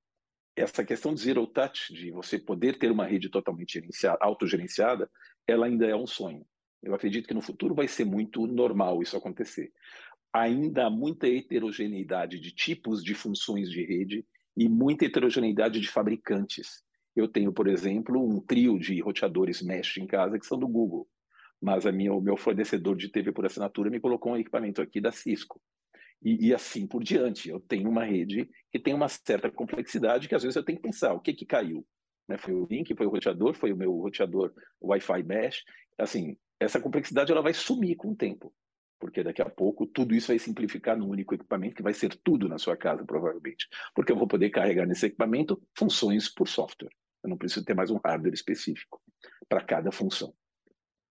essa 0.57 0.85
questão 0.85 1.15
de 1.15 1.21
zero 1.21 1.47
touch, 1.47 1.93
de 1.93 2.11
você 2.11 2.39
poder 2.39 2.79
ter 2.79 2.91
uma 2.91 3.07
rede 3.07 3.29
totalmente 3.29 3.75
gerenciada, 3.75 4.19
autogerenciada, 4.21 5.11
ela 5.47 5.67
ainda 5.67 5.87
é 5.87 5.97
um 5.97 6.07
sonho. 6.07 6.47
Eu 6.83 6.95
acredito 6.95 7.27
que 7.27 7.35
no 7.35 7.41
futuro 7.41 7.75
vai 7.75 7.89
ser 7.89 8.05
muito 8.05 8.47
normal 8.47 9.03
isso 9.03 9.17
acontecer. 9.17 9.73
Ainda 10.33 10.87
há 10.87 10.91
muita 10.91 11.27
heterogeneidade 11.29 12.39
de 12.39 12.53
tipos 12.53 13.03
de 13.03 13.15
funções 13.15 13.71
de 13.71 13.85
rede 13.85 14.25
e 14.57 14.69
muita 14.69 15.05
heterogeneidade 15.07 15.81
de 15.81 15.89
fabricantes. 15.89 16.83
Eu 17.17 17.29
tenho, 17.29 17.53
por 17.53 17.69
exemplo, 17.69 18.23
um 18.23 18.41
trio 18.41 18.79
de 18.79 19.01
roteadores 19.01 19.63
mesh 19.63 19.97
em 19.99 20.07
casa 20.07 20.39
que 20.39 20.47
são 20.47 20.59
do 20.59 20.69
Google, 20.69 21.09
mas 21.61 21.87
a 21.87 21.93
minha, 21.93 22.13
o 22.13 22.21
meu 22.21 22.37
fornecedor 22.37 22.97
de 22.97 23.09
TV 23.09 23.33
por 23.33 23.47
assinatura 23.47 23.89
me 23.89 24.01
colocou 24.01 24.33
um 24.33 24.37
equipamento 24.37 24.83
aqui 24.83 25.01
da 25.01 25.13
Cisco. 25.13 25.61
E, 26.25 26.49
e, 26.49 26.55
assim 26.55 26.87
por 26.87 27.05
diante. 27.05 27.51
Eu 27.51 27.61
tenho 27.61 27.89
uma 27.91 28.05
rede 28.05 28.49
que 28.73 28.79
tem 28.79 28.95
uma 28.95 29.09
certa 29.09 29.51
complexidade 29.51 30.27
que 30.27 30.35
às 30.35 30.43
vezes 30.43 30.57
eu 30.57 30.65
tenho 30.65 30.79
que 30.79 30.83
pensar 30.83 31.13
o 31.13 31.21
que, 31.21 31.35
que 31.35 31.45
caiu. 31.45 31.87
Né? 32.27 32.39
Foi 32.39 32.55
o 32.55 32.67
link, 32.69 32.95
foi 32.97 33.07
o 33.07 33.11
roteador, 33.11 33.55
foi 33.55 33.73
o 33.73 33.77
meu 33.77 33.93
roteador 33.93 34.53
Wi-Fi 34.81 35.23
mesh. 35.23 35.63
Assim, 35.99 36.37
essa 36.59 36.81
complexidade 36.81 37.31
ela 37.31 37.43
vai 37.43 37.53
sumir 37.53 37.97
com 37.97 38.13
o 38.13 38.17
tempo 38.17 38.53
porque 39.05 39.23
daqui 39.23 39.43
a 39.43 39.51
pouco 39.51 39.87
tudo 39.87 40.15
isso 40.15 40.29
vai 40.29 40.39
simplificar 40.39 40.97
num 40.97 41.11
único 41.11 41.35
equipamento 41.35 41.75
que 41.75 41.83
vai 41.83 41.93
ser 41.93 42.17
tudo 42.25 42.49
na 42.49 42.57
sua 42.57 42.75
casa, 42.75 43.05
provavelmente. 43.05 43.69
Porque 43.95 44.11
eu 44.11 44.17
vou 44.17 44.27
poder 44.27 44.49
carregar 44.49 44.87
nesse 44.87 45.05
equipamento 45.05 45.61
funções 45.77 46.33
por 46.33 46.49
software. 46.49 46.89
Eu 47.23 47.29
não 47.29 47.37
preciso 47.37 47.67
ter 47.67 47.75
mais 47.75 47.91
um 47.91 48.01
hardware 48.03 48.33
específico 48.33 48.99
para 49.47 49.63
cada 49.63 49.93
função. 49.93 50.35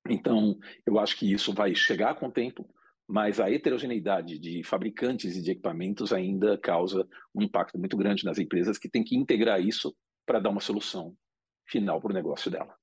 Então, 0.10 0.58
eu 0.88 0.98
acho 0.98 1.16
que 1.16 1.32
isso 1.32 1.54
vai 1.54 1.76
chegar 1.76 2.16
com 2.16 2.28
o 2.28 2.32
tempo, 2.32 2.68
mas 3.14 3.40
a 3.40 3.48
heterogeneidade 3.48 4.40
de 4.40 4.64
fabricantes 4.64 5.38
e 5.38 5.42
de 5.44 5.52
equipamentos 5.52 6.12
ainda 6.12 6.58
causa 6.58 7.08
um 7.36 7.44
impacto 7.44 7.78
muito 7.78 7.96
grande 7.96 8.26
nas 8.26 8.40
empresas 8.40 8.80
que 8.80 8.90
têm 8.90 9.04
que 9.04 9.16
integrar 9.16 9.62
isso 9.62 9.96
para 10.26 10.40
dar 10.40 10.50
uma 10.50 10.60
solução 10.60 11.16
final 11.70 12.02
para 12.02 12.10
o 12.10 12.14
negócio 12.16 12.50
dela. 12.50 12.76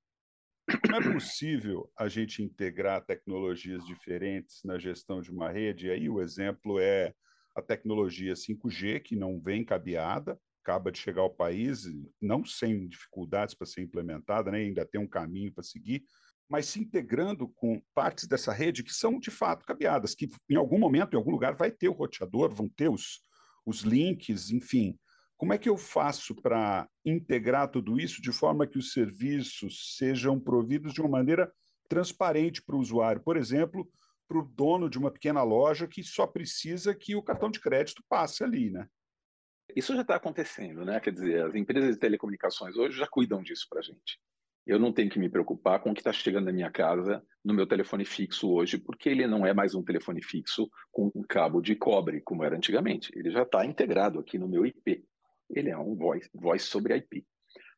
Como 0.87 0.95
é 0.95 1.13
possível 1.15 1.91
a 1.99 2.07
gente 2.07 2.45
integrar 2.45 3.05
tecnologias 3.05 3.85
diferentes 3.85 4.63
na 4.65 4.79
gestão 4.79 5.21
de 5.21 5.33
uma 5.33 5.51
rede? 5.51 5.89
E 5.89 5.91
aí 5.91 6.09
o 6.09 6.23
exemplo 6.23 6.79
é 6.79 7.13
a 7.57 7.61
tecnologia 7.61 8.35
5G, 8.35 9.01
que 9.03 9.17
não 9.17 9.41
vem 9.41 9.65
cabeada, 9.65 10.39
acaba 10.63 10.93
de 10.93 10.99
chegar 11.01 11.23
ao 11.23 11.35
país, 11.35 11.87
não 12.23 12.45
sem 12.45 12.87
dificuldades 12.87 13.57
para 13.57 13.67
ser 13.67 13.83
implementada, 13.83 14.53
né? 14.53 14.59
ainda 14.59 14.87
tem 14.87 15.01
um 15.01 15.09
caminho 15.09 15.53
para 15.53 15.65
seguir, 15.65 16.05
mas 16.51 16.67
se 16.67 16.81
integrando 16.81 17.47
com 17.49 17.81
partes 17.95 18.27
dessa 18.27 18.53
rede 18.53 18.83
que 18.83 18.93
são 18.93 19.21
de 19.21 19.31
fato 19.31 19.65
cabeadas, 19.65 20.17
que 20.17 20.29
em 20.49 20.57
algum 20.57 20.81
momento, 20.81 21.15
em 21.15 21.17
algum 21.17 21.31
lugar, 21.31 21.55
vai 21.55 21.71
ter 21.71 21.89
o 21.89 21.93
roteador, 21.93 22.53
vão 22.53 22.69
ter 22.69 22.91
os, 22.91 23.23
os 23.65 23.83
links, 23.83 24.51
enfim. 24.51 24.99
Como 25.37 25.53
é 25.53 25.59
que 25.59 25.69
eu 25.69 25.77
faço 25.77 26.35
para 26.35 26.89
integrar 27.05 27.71
tudo 27.71 28.01
isso 28.01 28.21
de 28.21 28.33
forma 28.33 28.67
que 28.67 28.79
os 28.79 28.93
serviços 28.93 29.97
sejam 29.97 30.41
providos 30.41 30.93
de 30.93 31.01
uma 31.01 31.09
maneira 31.09 31.51
transparente 31.89 32.61
para 32.61 32.75
o 32.75 32.81
usuário? 32.81 33.23
Por 33.23 33.37
exemplo, 33.37 33.89
para 34.27 34.39
o 34.39 34.43
dono 34.43 34.91
de 34.91 34.99
uma 34.99 35.11
pequena 35.11 35.45
loja 35.45 35.87
que 35.87 36.03
só 36.03 36.27
precisa 36.27 36.93
que 36.95 37.15
o 37.15 37.23
cartão 37.23 37.49
de 37.49 37.61
crédito 37.61 38.03
passe 38.09 38.43
ali, 38.43 38.71
né? 38.71 38.89
Isso 39.75 39.95
já 39.95 40.03
está 40.03 40.17
acontecendo, 40.17 40.85
né? 40.85 40.99
Quer 40.99 41.13
dizer, 41.13 41.45
as 41.45 41.55
empresas 41.55 41.95
de 41.95 42.01
telecomunicações 42.01 42.77
hoje 42.77 42.99
já 42.99 43.07
cuidam 43.07 43.41
disso 43.41 43.67
para 43.71 43.79
a 43.79 43.83
gente. 43.83 44.19
Eu 44.71 44.79
não 44.79 44.93
tenho 44.93 45.11
que 45.11 45.19
me 45.19 45.29
preocupar 45.29 45.81
com 45.81 45.91
o 45.91 45.95
que 45.95 46.01
está 46.01 46.13
chegando 46.13 46.47
na 46.47 46.53
minha 46.53 46.71
casa 46.71 47.23
no 47.45 47.53
meu 47.53 47.67
telefone 47.67 48.05
fixo 48.05 48.51
hoje, 48.53 48.79
porque 48.79 49.09
ele 49.09 49.27
não 49.27 49.45
é 49.45 49.53
mais 49.53 49.75
um 49.75 49.83
telefone 49.83 50.23
fixo 50.23 50.71
com 50.93 51.11
um 51.15 51.23
cabo 51.23 51.61
de 51.61 51.75
cobre, 51.75 52.21
como 52.21 52.45
era 52.45 52.57
antigamente. 52.57 53.11
Ele 53.17 53.31
já 53.31 53.43
está 53.43 53.65
integrado 53.65 54.21
aqui 54.21 54.39
no 54.39 54.49
meu 54.49 54.65
IP 54.65 55.05
ele 55.55 55.71
é 55.71 55.77
um 55.77 55.95
voice, 55.95 56.31
voice 56.35 56.67
sobre 56.67 56.97
IP. 56.97 57.27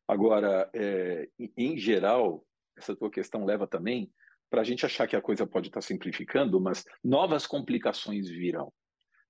Agora, 0.07 0.69
é, 0.73 1.27
em 1.57 1.77
geral, 1.77 2.45
essa 2.77 2.95
tua 2.95 3.09
questão 3.09 3.45
leva 3.45 3.67
também 3.67 4.11
para 4.49 4.61
a 4.61 4.63
gente 4.63 4.85
achar 4.85 5.07
que 5.07 5.15
a 5.15 5.21
coisa 5.21 5.47
pode 5.47 5.67
estar 5.67 5.81
tá 5.81 5.85
simplificando, 5.85 6.59
mas 6.61 6.85
novas 7.03 7.47
complicações 7.47 8.29
virão, 8.29 8.71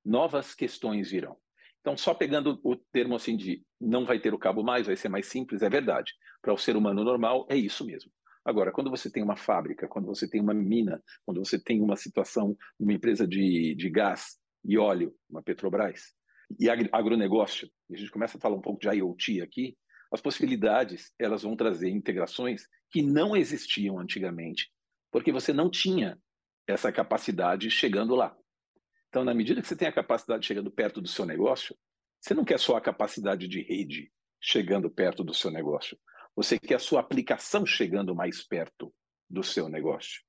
novas 0.03 0.53
questões 0.53 1.11
virão. 1.11 1.37
Então, 1.83 1.97
só 1.97 2.13
pegando 2.13 2.61
o 2.63 2.77
termo 2.77 3.13
assim 3.13 3.35
de 3.35 3.61
não 3.79 4.05
vai 4.05 4.17
ter 4.17 4.33
o 4.33 4.39
cabo 4.39 4.63
mais, 4.63 4.87
vai 4.87 4.95
ser 4.95 5.09
mais 5.09 5.27
simples, 5.27 5.61
é 5.61 5.69
verdade. 5.69 6.13
Para 6.41 6.53
o 6.53 6.57
ser 6.57 6.77
humano 6.77 7.03
normal, 7.03 7.45
é 7.49 7.57
isso 7.57 7.85
mesmo. 7.85 8.09
Agora, 8.45 8.71
quando 8.71 8.89
você 8.89 9.11
tem 9.11 9.21
uma 9.21 9.35
fábrica, 9.35 9.85
quando 9.85 10.05
você 10.05 10.25
tem 10.29 10.39
uma 10.39 10.53
mina, 10.53 11.03
quando 11.25 11.43
você 11.43 11.61
tem 11.61 11.81
uma 11.81 11.97
situação, 11.97 12.55
uma 12.79 12.93
empresa 12.93 13.27
de, 13.27 13.75
de 13.75 13.89
gás 13.89 14.37
e 14.63 14.77
óleo, 14.77 15.13
uma 15.29 15.43
Petrobras, 15.43 16.13
e 16.57 16.69
agronegócio, 16.69 17.69
e 17.89 17.95
a 17.95 17.97
gente 17.97 18.11
começa 18.11 18.37
a 18.37 18.39
falar 18.41 18.55
um 18.55 18.61
pouco 18.61 18.79
de 18.79 18.87
IoT 18.87 19.41
aqui, 19.41 19.77
as 20.09 20.21
possibilidades 20.21 21.11
elas 21.19 21.43
vão 21.43 21.55
trazer 21.55 21.89
integrações 21.89 22.65
que 22.91 23.01
não 23.01 23.35
existiam 23.35 23.99
antigamente, 23.99 24.69
porque 25.11 25.33
você 25.33 25.51
não 25.51 25.69
tinha 25.69 26.17
essa 26.65 26.93
capacidade 26.93 27.69
chegando 27.69 28.15
lá. 28.15 28.33
Então, 29.13 29.23
na 29.23 29.35
medida 29.35 29.61
que 29.61 29.67
você 29.67 29.75
tem 29.75 29.87
a 29.87 29.91
capacidade 29.91 30.43
chegando 30.43 30.71
perto 30.71 30.99
do 30.99 31.07
seu 31.07 31.23
negócio, 31.23 31.77
você 32.19 32.33
não 32.33 32.43
quer 32.43 32.59
só 32.59 32.77
a 32.77 32.81
capacidade 32.81 33.47
de 33.47 33.61
rede 33.61 34.11
chegando 34.41 34.89
perto 34.89 35.23
do 35.23 35.35
seu 35.35 35.51
negócio, 35.51 35.95
você 36.35 36.57
quer 36.57 36.73
a 36.73 36.79
sua 36.79 36.99
aplicação 36.99 37.63
chegando 37.63 38.15
mais 38.15 38.41
perto 38.41 38.91
do 39.29 39.43
seu 39.43 39.69
negócio. 39.69 40.19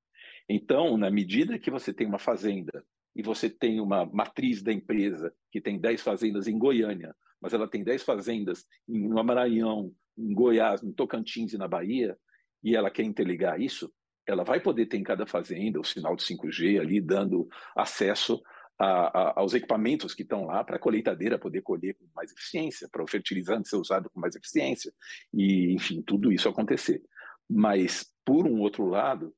Então, 0.47 0.99
na 0.99 1.11
medida 1.11 1.59
que 1.59 1.71
você 1.71 1.95
tem 1.95 2.07
uma 2.07 2.19
fazenda 2.19 2.85
e 3.17 3.23
você 3.23 3.49
tem 3.49 3.81
uma 3.81 4.05
matriz 4.05 4.63
da 4.63 4.71
empresa 4.71 5.35
que 5.51 5.63
tem 5.63 5.81
10 5.81 6.03
fazendas 6.03 6.47
em 6.47 6.59
Goiânia, 6.59 7.17
mas 7.41 7.55
ela 7.55 7.67
tem 7.67 7.83
10 7.83 8.03
fazendas 8.03 8.67
em 8.87 9.09
Maranhão, 9.09 9.95
em 10.15 10.35
Goiás, 10.35 10.83
em 10.83 10.93
Tocantins 10.93 11.55
e 11.55 11.57
na 11.57 11.67
Bahia, 11.67 12.19
e 12.63 12.77
ela 12.77 12.91
quer 12.91 13.05
interligar 13.05 13.59
isso, 13.59 13.91
ela 14.27 14.45
vai 14.45 14.61
poder 14.61 14.85
ter 14.87 14.99
em 14.99 15.03
cada 15.03 15.27
fazenda 15.27 15.81
o 15.81 15.85
sinal 15.85 16.15
de 16.15 16.23
5G 16.23 16.79
ali, 16.79 17.01
dando 17.01 17.49
acesso 17.75 18.43
a, 18.79 18.87
a, 18.87 19.41
aos 19.41 19.55
equipamentos 19.55 20.15
que 20.15 20.23
estão 20.23 20.47
lá 20.47 20.65
para 20.65 20.77
a 20.77 20.79
colheitadeira 20.79 21.39
poder 21.39 21.63
colher 21.63 21.95
com 21.95 22.07
mais 22.15 22.33
eficiência, 22.33 22.89
para 22.91 23.03
o 23.03 23.07
fertilizante 23.07 23.69
ser 23.69 23.77
usado 23.77 24.11
com 24.11 24.21
mais 24.21 24.35
eficiência, 24.35 24.93
e, 25.33 25.73
enfim, 25.73 26.03
tudo 26.03 26.33
isso 26.33 26.49
acontecer. 26.49 27.03
Mas, 27.49 28.13
por 28.25 28.47
um 28.47 28.61
outro 28.61 28.87
lado, 28.87 29.35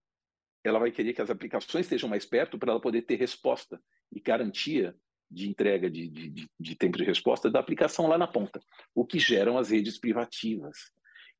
ela 0.65 0.79
vai 0.79 0.91
querer 0.91 1.13
que 1.13 1.23
as 1.23 1.31
aplicações 1.31 1.87
estejam 1.87 2.09
mais 2.09 2.25
perto 2.25 2.59
para 2.59 2.73
ela 2.73 2.81
poder 2.81 3.03
ter 3.03 3.17
resposta 3.17 3.81
e 4.13 4.21
garantia 4.21 4.97
de 5.31 5.49
entrega 5.49 5.91
de, 5.91 6.09
de, 6.09 6.49
de, 6.59 6.77
tempo 6.77 6.97
de 6.97 7.05
resposta 7.05 7.51
da 7.51 7.59
aplicação 7.59 8.07
lá 8.07 8.17
na 8.17 8.29
ponta, 8.29 8.61
o 8.95 9.05
que 9.05 9.19
geram 9.19 9.59
as 9.59 9.71
redes 9.71 9.99
privativas. 9.99 10.93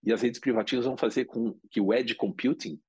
E 0.03 0.13
as 0.13 0.23
redes 0.23 0.41
privativas 0.41 0.85
vão 0.85 0.97
fazer 0.97 1.25
com 1.25 1.59
que 1.71 1.81
o 1.81 1.95
edge 1.95 2.15
computing, 2.15 2.81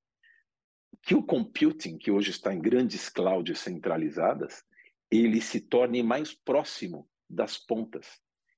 que 1.03 1.15
o 1.15 1.23
computing, 1.23 1.97
que 1.97 2.11
hoje 2.11 2.31
está 2.31 2.53
em 2.53 2.59
grandes 2.59 3.09
clouds 3.09 3.59
centralizadas, 3.59 4.63
ele 5.11 5.41
se 5.41 5.61
torne 5.61 6.03
mais 6.03 6.33
próximo 6.33 7.09
das 7.29 7.57
pontas. 7.57 8.07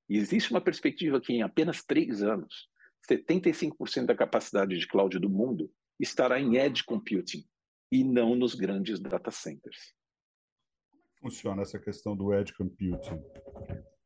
E 0.10 0.18
existe 0.18 0.52
uma 0.52 0.62
perspectiva 0.62 1.22
que 1.22 1.34
em 1.34 1.42
apenas 1.42 1.84
três 1.84 2.24
anos, 2.24 2.68
75% 3.10 4.06
da 4.06 4.16
capacidade 4.16 4.78
de 4.78 4.88
cloud 4.88 5.18
do 5.20 5.30
mundo 5.30 5.72
estará 6.00 6.40
em 6.40 6.58
edge 6.58 6.84
computing, 6.84 7.44
e 7.92 8.04
não 8.04 8.36
nos 8.36 8.56
grandes 8.56 9.00
data 9.00 9.32
centers. 9.32 9.94
Como 10.90 11.32
funciona 11.32 11.62
essa 11.62 11.80
questão 11.80 12.16
do 12.16 12.34
edge 12.34 12.54
computing? 12.54 13.22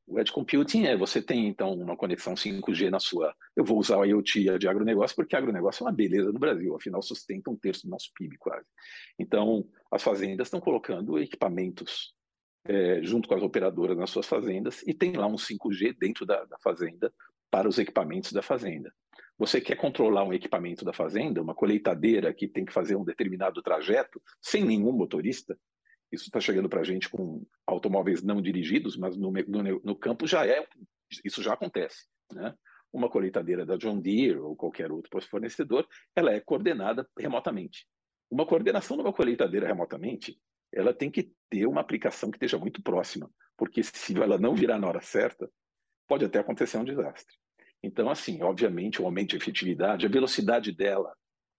O 0.07 0.19
edge 0.19 0.31
computing 0.31 0.85
é 0.85 0.97
você 0.97 1.21
tem 1.21 1.47
então 1.47 1.73
uma 1.73 1.95
conexão 1.95 2.33
5G 2.33 2.89
na 2.89 2.99
sua. 2.99 3.35
Eu 3.55 3.63
vou 3.63 3.79
usar 3.79 3.97
o 3.97 4.05
IoT 4.05 4.57
de 4.57 4.67
agronegócio 4.67 5.15
porque 5.15 5.35
agronegócio 5.35 5.83
é 5.83 5.85
uma 5.87 5.95
beleza 5.95 6.31
no 6.31 6.39
Brasil, 6.39 6.75
afinal 6.75 7.01
sustenta 7.01 7.49
um 7.49 7.55
terço 7.55 7.87
do 7.87 7.89
nosso 7.89 8.11
PIB 8.13 8.37
quase. 8.37 8.67
Então 9.17 9.67
as 9.91 10.03
fazendas 10.03 10.47
estão 10.47 10.59
colocando 10.59 11.17
equipamentos 11.17 12.13
é, 12.65 13.01
junto 13.03 13.27
com 13.27 13.35
as 13.35 13.41
operadoras 13.41 13.97
nas 13.97 14.09
suas 14.09 14.27
fazendas 14.27 14.81
e 14.87 14.93
tem 14.93 15.13
lá 15.13 15.27
um 15.27 15.35
5G 15.35 15.95
dentro 15.97 16.25
da, 16.25 16.45
da 16.45 16.57
fazenda 16.59 17.13
para 17.51 17.67
os 17.67 17.77
equipamentos 17.77 18.31
da 18.31 18.41
fazenda. 18.41 18.93
Você 19.37 19.59
quer 19.59 19.75
controlar 19.75 20.23
um 20.23 20.33
equipamento 20.33 20.85
da 20.85 20.93
fazenda, 20.93 21.41
uma 21.41 21.55
colheitadeira 21.55 22.33
que 22.33 22.47
tem 22.47 22.65
que 22.65 22.73
fazer 22.73 22.95
um 22.95 23.03
determinado 23.03 23.61
trajeto 23.61 24.21
sem 24.41 24.63
nenhum 24.63 24.91
motorista? 24.91 25.57
Isso 26.11 26.25
está 26.25 26.39
chegando 26.39 26.69
para 26.69 26.81
a 26.81 26.83
gente 26.83 27.09
com 27.09 27.43
automóveis 27.65 28.21
não 28.21 28.41
dirigidos, 28.41 28.95
mas 28.95 29.17
no, 29.17 29.31
no, 29.31 29.81
no, 29.83 29.95
campo 29.95 30.27
já 30.27 30.45
é, 30.45 30.65
isso 31.25 31.41
já 31.41 31.53
acontece. 31.53 32.05
Né? 32.31 32.53
Uma 32.91 33.09
colheitadeira 33.09 33.65
da 33.65 33.75
John 33.75 33.99
Deere 33.99 34.37
ou 34.37 34.55
qualquer 34.55 34.91
outro 34.91 35.09
fornecedor, 35.23 35.87
ela 36.15 36.31
é 36.31 36.39
coordenada 36.39 37.09
remotamente. 37.17 37.87
Uma 38.29 38.45
coordenação 38.45 38.95
de 38.97 39.03
uma 39.03 39.13
colheitadeira 39.13 39.67
remotamente, 39.67 40.39
ela 40.73 40.93
tem 40.93 41.09
que 41.09 41.31
ter 41.49 41.67
uma 41.67 41.81
aplicação 41.81 42.29
que 42.31 42.37
esteja 42.37 42.57
muito 42.57 42.81
próxima, 42.81 43.29
porque 43.57 43.83
se 43.83 44.17
ela 44.17 44.37
não 44.37 44.55
virar 44.55 44.79
na 44.79 44.87
hora 44.87 45.01
certa, 45.01 45.49
pode 46.07 46.25
até 46.25 46.39
acontecer 46.39 46.77
um 46.77 46.83
desastre. 46.83 47.35
Então, 47.81 48.09
assim, 48.09 48.41
obviamente, 48.41 49.01
o 49.01 49.05
aumento 49.05 49.31
de 49.31 49.37
efetividade, 49.37 50.05
a 50.05 50.09
velocidade 50.09 50.71
dela 50.71 51.13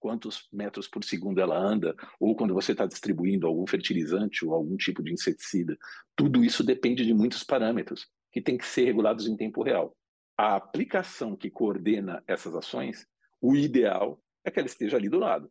quantos 0.05 0.47
metros 0.53 0.87
por 0.87 1.03
segundo 1.03 1.41
ela 1.41 1.57
anda, 1.57 1.97
ou 2.21 2.37
quando 2.37 2.53
você 2.53 2.73
está 2.73 2.85
distribuindo 2.85 3.47
algum 3.47 3.67
fertilizante 3.67 4.45
ou 4.45 4.53
algum 4.53 4.77
tipo 4.77 5.03
de 5.03 5.15
inseticida. 5.15 5.79
Tudo 6.15 6.45
isso 6.45 6.63
depende 6.63 7.07
de 7.07 7.15
muitos 7.15 7.43
parâmetros 7.43 8.07
que 8.31 8.43
têm 8.43 8.59
que 8.59 8.67
ser 8.67 8.85
regulados 8.85 9.27
em 9.27 9.35
tempo 9.35 9.63
real. 9.63 9.97
A 10.37 10.57
aplicação 10.57 11.35
que 11.35 11.49
coordena 11.49 12.23
essas 12.27 12.55
ações, 12.55 13.07
o 13.41 13.57
ideal 13.57 14.23
é 14.45 14.51
que 14.51 14.59
ela 14.59 14.69
esteja 14.69 14.99
ali 14.99 15.09
do 15.09 15.19
lado. 15.19 15.51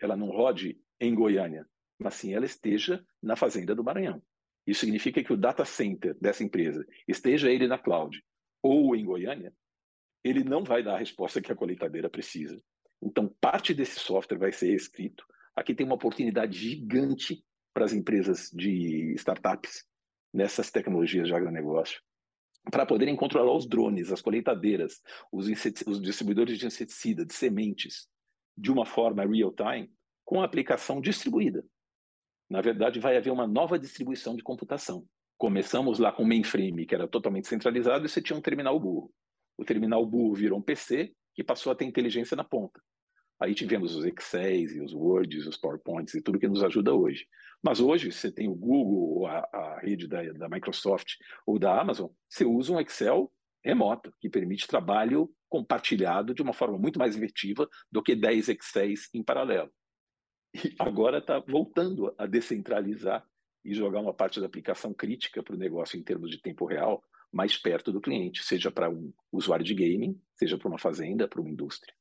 Ela 0.00 0.16
não 0.16 0.30
rode 0.30 0.80
em 1.00 1.14
Goiânia, 1.14 1.64
mas 2.02 2.14
sim 2.14 2.34
ela 2.34 2.46
esteja 2.46 3.04
na 3.22 3.36
fazenda 3.36 3.74
do 3.74 3.84
Maranhão. 3.84 4.22
Isso 4.66 4.80
significa 4.80 5.22
que 5.22 5.32
o 5.32 5.36
data 5.36 5.64
center 5.64 6.16
dessa 6.20 6.44
empresa, 6.44 6.86
esteja 7.06 7.50
ele 7.50 7.66
na 7.66 7.78
cloud 7.78 8.22
ou 8.62 8.94
em 8.94 9.04
Goiânia, 9.04 9.52
ele 10.22 10.44
não 10.44 10.62
vai 10.62 10.82
dar 10.82 10.94
a 10.94 10.98
resposta 10.98 11.40
que 11.40 11.50
a 11.50 11.56
colheitadeira 11.56 12.08
precisa. 12.08 12.62
Então, 13.02 13.28
parte 13.40 13.74
desse 13.74 13.98
software 13.98 14.38
vai 14.38 14.52
ser 14.52 14.72
escrito. 14.72 15.26
Aqui 15.56 15.74
tem 15.74 15.84
uma 15.84 15.96
oportunidade 15.96 16.56
gigante 16.56 17.44
para 17.74 17.84
as 17.84 17.92
empresas 17.92 18.50
de 18.52 19.12
startups 19.14 19.84
nessas 20.32 20.70
tecnologias 20.70 21.26
de 21.26 21.34
agronegócio, 21.34 22.00
para 22.70 22.86
poderem 22.86 23.16
controlar 23.16 23.54
os 23.54 23.66
drones, 23.66 24.12
as 24.12 24.22
colheitadeiras, 24.22 25.02
os, 25.32 25.46
os 25.86 26.00
distribuidores 26.00 26.58
de 26.58 26.66
inseticida, 26.66 27.26
de 27.26 27.34
sementes, 27.34 28.08
de 28.56 28.70
uma 28.70 28.86
forma 28.86 29.26
real-time, 29.26 29.92
com 30.24 30.40
aplicação 30.40 31.00
distribuída. 31.00 31.64
Na 32.52 32.60
verdade, 32.60 33.00
vai 33.00 33.16
haver 33.16 33.32
uma 33.32 33.46
nova 33.46 33.78
distribuição 33.78 34.36
de 34.36 34.42
computação. 34.42 35.06
Começamos 35.38 35.98
lá 35.98 36.12
com 36.12 36.22
o 36.22 36.26
mainframe, 36.26 36.84
que 36.84 36.94
era 36.94 37.08
totalmente 37.08 37.48
centralizado, 37.48 38.04
e 38.04 38.10
você 38.10 38.20
tinha 38.20 38.38
um 38.38 38.42
terminal 38.42 38.78
burro. 38.78 39.10
O 39.56 39.64
terminal 39.64 40.04
burro 40.04 40.34
virou 40.34 40.58
um 40.58 40.62
PC, 40.62 41.14
que 41.34 41.42
passou 41.42 41.72
a 41.72 41.74
ter 41.74 41.86
inteligência 41.86 42.36
na 42.36 42.44
ponta. 42.44 42.78
Aí 43.40 43.54
tivemos 43.54 43.96
os 43.96 44.04
Excels 44.04 44.72
e 44.72 44.82
os 44.82 44.92
Words, 44.92 45.46
os 45.46 45.56
PowerPoints 45.56 46.12
e 46.12 46.20
tudo 46.20 46.38
que 46.38 46.46
nos 46.46 46.62
ajuda 46.62 46.92
hoje. 46.92 47.26
Mas 47.62 47.80
hoje, 47.80 48.12
você 48.12 48.30
tem 48.30 48.50
o 48.50 48.54
Google, 48.54 49.26
a, 49.28 49.38
a 49.50 49.80
rede 49.80 50.06
da, 50.06 50.22
da 50.34 50.46
Microsoft 50.46 51.14
ou 51.46 51.58
da 51.58 51.80
Amazon, 51.80 52.10
você 52.28 52.44
usa 52.44 52.70
um 52.70 52.78
Excel 52.78 53.32
remoto, 53.64 54.12
que 54.20 54.28
permite 54.28 54.66
trabalho 54.66 55.34
compartilhado 55.48 56.34
de 56.34 56.42
uma 56.42 56.52
forma 56.52 56.76
muito 56.76 56.98
mais 56.98 57.16
efetiva 57.16 57.66
do 57.90 58.02
que 58.02 58.14
10 58.14 58.50
Excels 58.50 59.08
em 59.14 59.22
paralelo. 59.22 59.72
E 60.54 60.74
agora 60.78 61.18
está 61.18 61.38
voltando 61.38 62.14
a 62.18 62.26
descentralizar 62.26 63.26
e 63.64 63.74
jogar 63.74 64.00
uma 64.00 64.12
parte 64.12 64.40
da 64.40 64.46
aplicação 64.46 64.92
crítica 64.92 65.42
para 65.42 65.54
o 65.54 65.58
negócio 65.58 65.98
em 65.98 66.02
termos 66.02 66.30
de 66.30 66.40
tempo 66.40 66.66
real 66.66 67.02
mais 67.32 67.56
perto 67.56 67.90
do 67.90 68.00
cliente, 68.00 68.44
seja 68.44 68.70
para 68.70 68.90
um 68.90 69.12
usuário 69.32 69.64
de 69.64 69.74
gaming, 69.74 70.20
seja 70.36 70.58
para 70.58 70.68
uma 70.68 70.78
fazenda, 70.78 71.26
para 71.26 71.40
uma 71.40 71.48
indústria. 71.48 71.94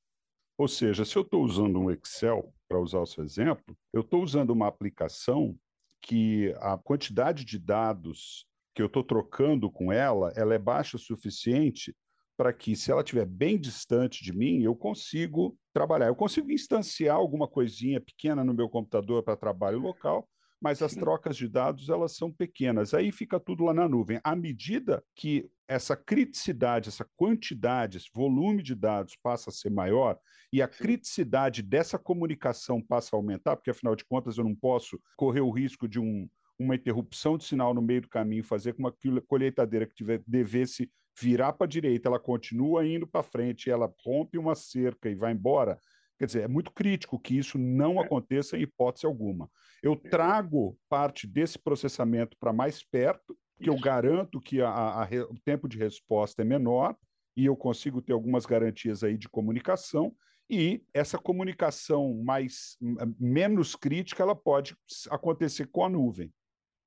Ou 0.57 0.67
seja, 0.67 1.05
se 1.05 1.15
eu 1.15 1.21
estou 1.21 1.43
usando 1.43 1.79
um 1.79 1.89
Excel, 1.89 2.53
para 2.67 2.79
usar 2.79 2.99
o 2.99 3.05
seu 3.05 3.23
exemplo, 3.23 3.75
eu 3.93 4.01
estou 4.01 4.21
usando 4.21 4.51
uma 4.51 4.67
aplicação 4.67 5.57
que 6.01 6.53
a 6.59 6.77
quantidade 6.77 7.45
de 7.45 7.57
dados 7.57 8.45
que 8.75 8.81
eu 8.81 8.87
estou 8.87 9.03
trocando 9.03 9.71
com 9.71 9.91
ela, 9.91 10.33
ela 10.35 10.53
é 10.53 10.59
baixa 10.59 10.97
o 10.97 10.99
suficiente 10.99 11.95
para 12.37 12.53
que, 12.53 12.75
se 12.75 12.91
ela 12.91 13.01
estiver 13.01 13.25
bem 13.25 13.59
distante 13.59 14.23
de 14.23 14.33
mim, 14.33 14.61
eu 14.61 14.75
consigo 14.75 15.57
trabalhar. 15.73 16.07
Eu 16.07 16.15
consigo 16.15 16.51
instanciar 16.51 17.15
alguma 17.15 17.47
coisinha 17.47 18.01
pequena 18.01 18.43
no 18.43 18.53
meu 18.53 18.69
computador 18.69 19.23
para 19.23 19.35
trabalho 19.35 19.79
local, 19.79 20.27
mas 20.61 20.81
as 20.81 20.93
trocas 20.93 21.35
de 21.35 21.47
dados 21.47 21.89
elas 21.89 22.15
são 22.15 22.31
pequenas. 22.31 22.93
Aí 22.93 23.11
fica 23.11 23.39
tudo 23.39 23.63
lá 23.65 23.73
na 23.73 23.89
nuvem. 23.89 24.19
À 24.23 24.35
medida 24.35 25.03
que 25.15 25.49
essa 25.67 25.95
criticidade, 25.95 26.89
essa 26.89 27.05
quantidade, 27.15 27.97
esse 27.97 28.09
volume 28.13 28.61
de 28.61 28.75
dados 28.75 29.15
passa 29.23 29.49
a 29.49 29.53
ser 29.53 29.71
maior 29.71 30.19
e 30.53 30.61
a 30.61 30.67
criticidade 30.67 31.61
dessa 31.61 31.97
comunicação 31.97 32.81
passa 32.81 33.15
a 33.15 33.17
aumentar, 33.17 33.55
porque 33.55 33.71
afinal 33.71 33.95
de 33.95 34.03
contas 34.03 34.37
eu 34.37 34.43
não 34.43 34.53
posso 34.53 34.99
correr 35.15 35.41
o 35.41 35.49
risco 35.49 35.87
de 35.87 35.99
um, 35.99 36.29
uma 36.59 36.75
interrupção 36.75 37.37
de 37.37 37.45
sinal 37.45 37.73
no 37.73 37.81
meio 37.81 38.01
do 38.01 38.09
caminho, 38.09 38.43
fazer 38.43 38.73
com 38.73 38.91
que 38.91 39.09
a 39.09 39.21
colheitadeira 39.21 39.87
que 39.87 39.95
tiver, 39.95 40.21
devesse 40.27 40.91
virar 41.19 41.53
para 41.53 41.65
a 41.65 41.69
direita, 41.69 42.09
ela 42.09 42.19
continua 42.19 42.85
indo 42.87 43.05
para 43.05 43.23
frente, 43.23 43.69
ela 43.69 43.93
rompe 44.03 44.37
uma 44.37 44.55
cerca 44.55 45.09
e 45.09 45.15
vai 45.15 45.31
embora. 45.31 45.79
Quer 46.17 46.25
dizer, 46.25 46.43
é 46.43 46.47
muito 46.47 46.71
crítico 46.71 47.19
que 47.19 47.37
isso 47.37 47.57
não 47.57 47.99
é. 47.99 48.05
aconteça 48.05 48.57
em 48.57 48.61
hipótese 48.61 49.05
alguma. 49.05 49.49
Eu 49.81 49.95
trago 49.95 50.77
parte 50.87 51.25
desse 51.25 51.57
processamento 51.57 52.37
para 52.39 52.53
mais 52.53 52.83
perto, 52.83 53.35
que 53.61 53.69
eu 53.69 53.79
garanto 53.79 54.39
que 54.39 54.61
a, 54.61 54.69
a, 54.69 55.07
o 55.29 55.39
tempo 55.43 55.67
de 55.67 55.77
resposta 55.77 56.41
é 56.41 56.45
menor 56.45 56.95
e 57.35 57.45
eu 57.45 57.55
consigo 57.55 58.01
ter 58.01 58.13
algumas 58.13 58.45
garantias 58.45 59.03
aí 59.03 59.17
de 59.17 59.29
comunicação 59.29 60.13
e 60.49 60.83
essa 60.93 61.17
comunicação 61.17 62.21
mais 62.23 62.77
menos 63.17 63.75
crítica 63.75 64.21
ela 64.21 64.35
pode 64.35 64.75
acontecer 65.09 65.67
com 65.67 65.85
a 65.85 65.89
nuvem. 65.89 66.31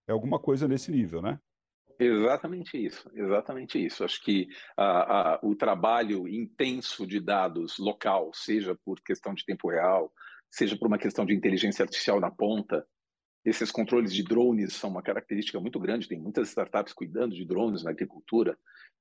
É 0.07 0.13
alguma 0.13 0.39
coisa 0.39 0.69
nesse 0.69 0.91
nível, 0.91 1.23
né? 1.23 1.41
Exatamente 1.99 2.77
isso, 2.77 3.11
exatamente 3.15 3.85
isso. 3.85 4.05
Acho 4.05 4.23
que 4.23 4.49
a, 4.77 5.35
a, 5.35 5.41
o 5.43 5.55
trabalho 5.55 6.27
intenso 6.29 7.07
de 7.07 7.21
dados 7.21 7.79
local, 7.79 8.31
seja 8.35 8.77
por 8.85 9.01
questão 9.01 9.33
de 9.35 9.45
tempo 9.45 9.69
real, 9.69 10.13
seja 10.51 10.77
por 10.77 10.89
uma 10.89 10.99
questão 10.99 11.25
de 11.25 11.35
inteligência 11.35 11.83
artificial 11.83 12.21
na 12.21 12.31
ponta, 12.31 12.85
esses 13.45 13.71
controles 13.71 14.13
de 14.13 14.23
drones 14.23 14.73
são 14.73 14.89
uma 14.89 15.03
característica 15.03 15.61
muito 15.61 15.79
grande. 15.79 16.09
Tem 16.09 16.19
muitas 16.19 16.49
startups 16.49 16.95
cuidando 16.95 17.35
de 17.35 17.45
drones 17.45 17.85
na 17.85 17.91
agricultura. 17.91 18.57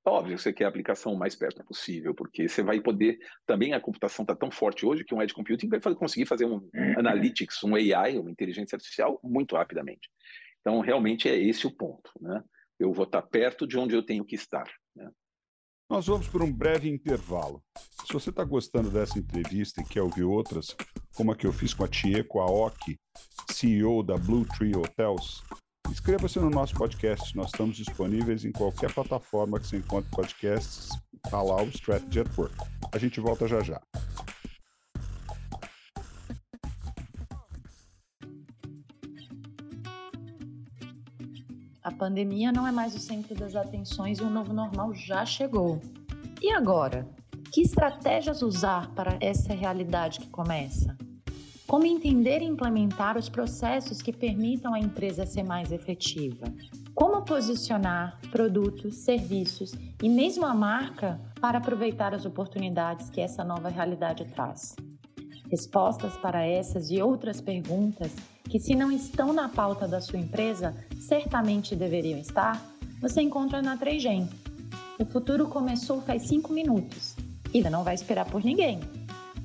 Óbvio, 0.05 0.37
você 0.37 0.51
quer 0.51 0.65
a 0.65 0.67
aplicação 0.67 1.13
o 1.13 1.17
mais 1.17 1.33
perto 1.33 1.63
possível, 1.63 2.13
porque 2.13 2.49
você 2.49 2.61
vai 2.61 2.81
poder. 2.81 3.17
Também 3.45 3.73
a 3.73 3.79
computação 3.79 4.23
está 4.23 4.35
tão 4.35 4.51
forte 4.51 4.85
hoje 4.85 5.05
que 5.05 5.15
um 5.15 5.21
edge 5.21 5.33
computing 5.33 5.69
vai 5.69 5.79
conseguir 5.95 6.25
fazer 6.25 6.45
um 6.45 6.69
analytics, 6.97 7.63
um 7.63 7.75
AI, 7.75 8.17
uma 8.17 8.29
inteligência 8.29 8.75
artificial, 8.75 9.17
muito 9.23 9.55
rapidamente. 9.55 10.09
Então, 10.59 10.81
realmente 10.81 11.29
é 11.29 11.37
esse 11.37 11.65
o 11.65 11.71
ponto. 11.71 12.11
Né? 12.19 12.43
Eu 12.83 12.91
vou 12.91 13.05
estar 13.05 13.21
perto 13.21 13.65
de 13.65 13.77
onde 13.77 13.95
eu 13.95 14.03
tenho 14.03 14.25
que 14.25 14.35
estar. 14.35 14.69
Né? 14.95 15.09
Nós 15.89 16.05
vamos 16.05 16.27
por 16.27 16.41
um 16.41 16.51
breve 16.51 16.89
intervalo. 16.89 17.61
Se 18.05 18.11
você 18.11 18.29
está 18.29 18.43
gostando 18.43 18.89
dessa 18.89 19.17
entrevista 19.17 19.81
e 19.81 19.85
quer 19.85 20.01
ouvir 20.01 20.23
outras, 20.23 20.75
como 21.15 21.31
a 21.31 21.35
que 21.35 21.47
eu 21.47 21.53
fiz 21.53 21.73
com 21.73 21.85
a 21.85 21.87
Tieko 21.87 22.39
Aoki, 22.39 22.97
CEO 23.49 24.03
da 24.03 24.17
Blue 24.17 24.45
Tree 24.45 24.75
Hotels, 24.75 25.41
inscreva-se 25.89 26.39
no 26.39 26.49
nosso 26.49 26.75
podcast. 26.75 27.35
Nós 27.37 27.47
estamos 27.47 27.77
disponíveis 27.77 28.43
em 28.43 28.51
qualquer 28.51 28.93
plataforma 28.93 29.59
que 29.59 29.67
você 29.67 29.77
encontre 29.77 30.09
podcasts. 30.11 30.89
Está 31.25 31.41
lá 31.41 31.63
o 31.63 31.69
Strategy 31.69 32.19
at 32.19 32.37
Work. 32.37 32.55
A 32.91 32.97
gente 32.97 33.21
volta 33.21 33.47
já 33.47 33.61
já. 33.61 33.81
Pandemia 42.03 42.51
não 42.51 42.67
é 42.67 42.71
mais 42.71 42.93
o 42.93 42.99
centro 42.99 43.33
das 43.33 43.55
atenções 43.55 44.19
e 44.19 44.23
o 44.23 44.29
novo 44.29 44.51
normal 44.51 44.93
já 44.93 45.25
chegou. 45.25 45.79
E 46.41 46.51
agora? 46.51 47.07
Que 47.49 47.61
estratégias 47.61 48.41
usar 48.41 48.93
para 48.93 49.17
essa 49.21 49.53
realidade 49.53 50.19
que 50.19 50.27
começa? 50.27 50.97
Como 51.65 51.85
entender 51.85 52.41
e 52.41 52.45
implementar 52.45 53.17
os 53.17 53.29
processos 53.29 54.01
que 54.01 54.11
permitam 54.11 54.73
a 54.73 54.79
empresa 54.79 55.25
ser 55.25 55.43
mais 55.43 55.71
efetiva? 55.71 56.45
Como 56.93 57.23
posicionar 57.23 58.19
produtos, 58.29 58.97
serviços 58.97 59.71
e 60.01 60.09
mesmo 60.09 60.45
a 60.45 60.53
marca 60.53 61.21
para 61.39 61.59
aproveitar 61.59 62.13
as 62.13 62.25
oportunidades 62.25 63.09
que 63.09 63.21
essa 63.21 63.45
nova 63.45 63.69
realidade 63.69 64.25
traz? 64.25 64.75
Respostas 65.53 66.17
para 66.17 66.43
essas 66.43 66.89
e 66.89 66.99
outras 66.99 67.39
perguntas 67.39 68.11
que, 68.49 68.59
se 68.59 68.73
não 68.73 68.91
estão 68.91 69.31
na 69.31 69.47
pauta 69.47 69.87
da 69.87 70.01
sua 70.01 70.17
empresa, 70.17 70.75
certamente 70.99 71.75
deveriam 71.75 72.17
estar, 72.17 72.59
você 72.99 73.21
encontra 73.21 73.61
na 73.61 73.77
3Gen. 73.77 74.27
O 74.99 75.05
futuro 75.05 75.47
começou 75.47 76.01
faz 76.01 76.23
5 76.23 76.51
minutos 76.51 77.15
e 77.53 77.57
ainda 77.57 77.69
não 77.69 77.83
vai 77.83 77.93
esperar 77.93 78.25
por 78.25 78.43
ninguém. 78.43 78.79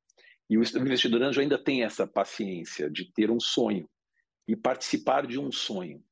E 0.50 0.58
o 0.58 0.62
investidor 0.62 1.22
anjo 1.22 1.40
ainda 1.40 1.56
tem 1.56 1.84
essa 1.84 2.08
paciência 2.08 2.90
de 2.90 3.12
ter 3.12 3.30
um 3.30 3.38
sonho 3.38 3.88
e 4.48 4.56
participar 4.56 5.24
de 5.24 5.38
um 5.38 5.52
sonho. 5.52 6.02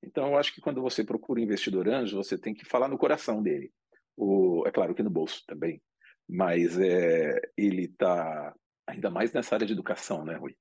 Então, 0.00 0.28
eu 0.28 0.38
acho 0.38 0.54
que 0.54 0.60
quando 0.60 0.80
você 0.80 1.02
procura 1.02 1.40
investidor 1.40 1.88
anjo, 1.88 2.16
você 2.16 2.38
tem 2.38 2.54
que 2.54 2.64
falar 2.64 2.86
no 2.86 2.96
coração 2.96 3.42
dele. 3.42 3.72
O, 4.16 4.62
é 4.64 4.70
claro 4.70 4.94
que 4.94 5.02
no 5.02 5.10
bolso 5.10 5.42
também, 5.44 5.82
mas 6.28 6.78
é, 6.78 7.40
ele 7.56 7.86
está 7.86 8.54
ainda 8.86 9.10
mais 9.10 9.32
nessa 9.32 9.56
área 9.56 9.66
de 9.66 9.72
educação, 9.72 10.24
né, 10.24 10.36
Rui? 10.36 10.56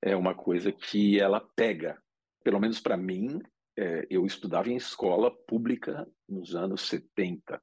É 0.00 0.14
uma 0.14 0.34
coisa 0.34 0.70
que 0.70 1.18
ela 1.18 1.40
pega, 1.56 2.00
pelo 2.44 2.60
menos 2.60 2.80
para 2.80 2.96
mim, 2.96 3.40
é, 3.76 4.06
eu 4.08 4.24
estudava 4.24 4.68
em 4.70 4.76
escola 4.76 5.34
pública 5.46 6.08
nos 6.28 6.54
anos 6.54 6.82
70 6.88 7.60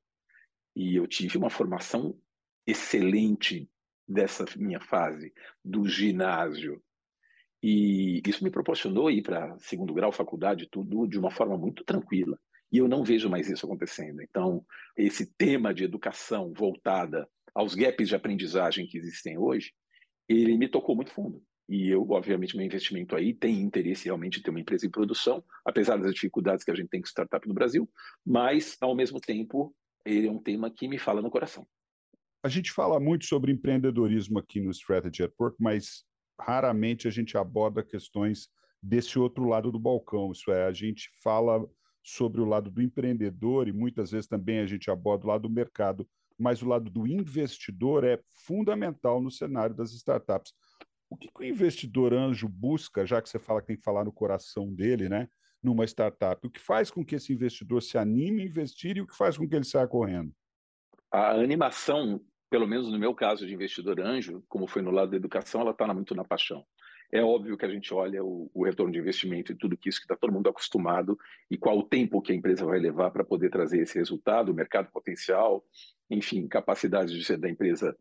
e 0.75 0.95
eu 0.97 1.07
tive 1.07 1.37
uma 1.37 1.49
formação 1.49 2.19
excelente 2.67 3.69
dessa 4.07 4.45
minha 4.55 4.79
fase 4.79 5.33
do 5.63 5.87
ginásio. 5.87 6.81
E 7.61 8.21
isso 8.27 8.43
me 8.43 8.51
proporcionou 8.51 9.09
ir 9.09 9.23
para 9.23 9.57
segundo 9.59 9.93
grau, 9.93 10.11
faculdade, 10.11 10.69
tudo 10.69 11.07
de 11.07 11.17
uma 11.17 11.31
forma 11.31 11.57
muito 11.57 11.83
tranquila. 11.83 12.39
E 12.71 12.77
eu 12.77 12.87
não 12.87 13.03
vejo 13.03 13.29
mais 13.29 13.49
isso 13.49 13.65
acontecendo. 13.65 14.21
Então, 14.21 14.65
esse 14.97 15.33
tema 15.35 15.73
de 15.73 15.83
educação 15.83 16.53
voltada 16.53 17.27
aos 17.53 17.73
gaps 17.73 18.09
de 18.09 18.15
aprendizagem 18.15 18.85
que 18.85 18.97
existem 18.97 19.37
hoje, 19.37 19.71
ele 20.27 20.57
me 20.57 20.67
tocou 20.67 20.95
muito 20.95 21.11
fundo. 21.11 21.41
E 21.67 21.89
eu, 21.89 22.07
obviamente, 22.11 22.55
meu 22.55 22.65
investimento 22.65 23.15
aí 23.15 23.33
tem 23.33 23.59
interesse 23.59 24.05
realmente 24.05 24.39
em 24.39 24.43
ter 24.43 24.51
uma 24.51 24.59
empresa 24.59 24.85
em 24.85 24.91
produção, 24.91 25.43
apesar 25.65 25.97
das 25.97 26.13
dificuldades 26.13 26.63
que 26.63 26.69
a 26.69 26.75
gente 26.75 26.89
tem 26.89 27.01
com 27.01 27.07
startup 27.07 27.47
no 27.47 27.53
Brasil, 27.53 27.89
mas, 28.23 28.77
ao 28.79 28.95
mesmo 28.95 29.19
tempo, 29.19 29.75
ele 30.05 30.27
é 30.27 30.31
um 30.31 30.41
tema 30.41 30.69
que 30.69 30.87
me 30.87 30.99
fala 30.99 31.21
no 31.21 31.31
coração. 31.31 31.65
A 32.45 32.47
gente 32.47 32.71
fala 32.71 32.99
muito 32.99 33.25
sobre 33.25 33.51
empreendedorismo 33.51 34.37
aqui 34.37 34.61
no 34.61 34.69
Strategy 34.69 35.23
at 35.23 35.33
Work, 35.39 35.57
mas 35.59 36.05
raramente 36.39 37.07
a 37.07 37.11
gente 37.11 37.35
aborda 37.35 37.81
questões 37.81 38.49
desse 38.79 39.17
outro 39.17 39.45
lado 39.45 39.71
do 39.71 39.79
balcão. 39.79 40.31
Isso 40.31 40.51
é, 40.51 40.67
a 40.67 40.71
gente 40.71 41.09
fala 41.23 41.67
sobre 42.03 42.41
o 42.41 42.45
lado 42.45 42.69
do 42.69 42.83
empreendedor 42.83 43.67
e 43.67 43.73
muitas 43.73 44.11
vezes 44.11 44.27
também 44.27 44.59
a 44.59 44.67
gente 44.67 44.91
aborda 44.91 45.25
o 45.25 45.29
lado 45.29 45.41
do 45.41 45.49
mercado, 45.49 46.07
mas 46.37 46.61
o 46.61 46.67
lado 46.67 46.87
do 46.87 47.07
investidor 47.07 48.03
é 48.03 48.19
fundamental 48.45 49.19
no 49.19 49.31
cenário 49.31 49.73
das 49.73 49.91
startups. 49.93 50.53
O 51.09 51.17
que, 51.17 51.27
que 51.27 51.41
o 51.41 51.43
investidor 51.43 52.13
anjo 52.13 52.47
busca, 52.47 53.07
já 53.07 53.19
que 53.23 53.27
você 53.27 53.39
fala 53.39 53.59
que 53.59 53.69
tem 53.69 53.77
que 53.77 53.83
falar 53.83 54.05
no 54.05 54.13
coração 54.13 54.71
dele, 54.71 55.09
né? 55.09 55.27
numa 55.63 55.83
startup? 55.83 56.45
O 56.45 56.51
que 56.51 56.59
faz 56.59 56.91
com 56.91 57.03
que 57.03 57.15
esse 57.15 57.33
investidor 57.33 57.81
se 57.81 57.97
anime 57.97 58.43
a 58.43 58.45
investir 58.45 58.97
e 58.97 59.01
o 59.01 59.07
que 59.07 59.17
faz 59.17 59.35
com 59.35 59.49
que 59.49 59.55
ele 59.55 59.65
saia 59.65 59.87
correndo? 59.87 60.31
A 61.11 61.31
animação, 61.31 62.21
pelo 62.49 62.67
menos 62.67 62.91
no 62.91 62.99
meu 62.99 63.13
caso 63.13 63.45
de 63.45 63.53
investidor 63.53 63.99
anjo, 63.99 64.43
como 64.47 64.67
foi 64.67 64.81
no 64.81 64.91
lado 64.91 65.11
da 65.11 65.17
educação, 65.17 65.61
ela 65.61 65.71
está 65.71 65.91
muito 65.93 66.15
na 66.15 66.23
paixão. 66.23 66.65
É 67.11 67.21
óbvio 67.21 67.57
que 67.57 67.65
a 67.65 67.69
gente 67.69 67.93
olha 67.93 68.23
o, 68.23 68.49
o 68.53 68.65
retorno 68.65 68.91
de 68.91 68.99
investimento 68.99 69.51
e 69.51 69.55
tudo 69.55 69.77
que 69.77 69.89
isso 69.89 69.99
que 69.99 70.05
está 70.05 70.15
todo 70.15 70.33
mundo 70.33 70.49
acostumado 70.49 71.17
e 71.49 71.57
qual 71.57 71.77
o 71.77 71.83
tempo 71.83 72.21
que 72.21 72.31
a 72.31 72.35
empresa 72.35 72.65
vai 72.65 72.79
levar 72.79 73.11
para 73.11 73.23
poder 73.23 73.49
trazer 73.49 73.81
esse 73.81 73.97
resultado, 73.97 74.51
o 74.51 74.55
mercado 74.55 74.89
potencial, 74.91 75.63
enfim, 76.09 76.47
capacidade 76.47 77.17
de 77.17 77.23
ser 77.23 77.37
da 77.37 77.49
empresa 77.49 77.95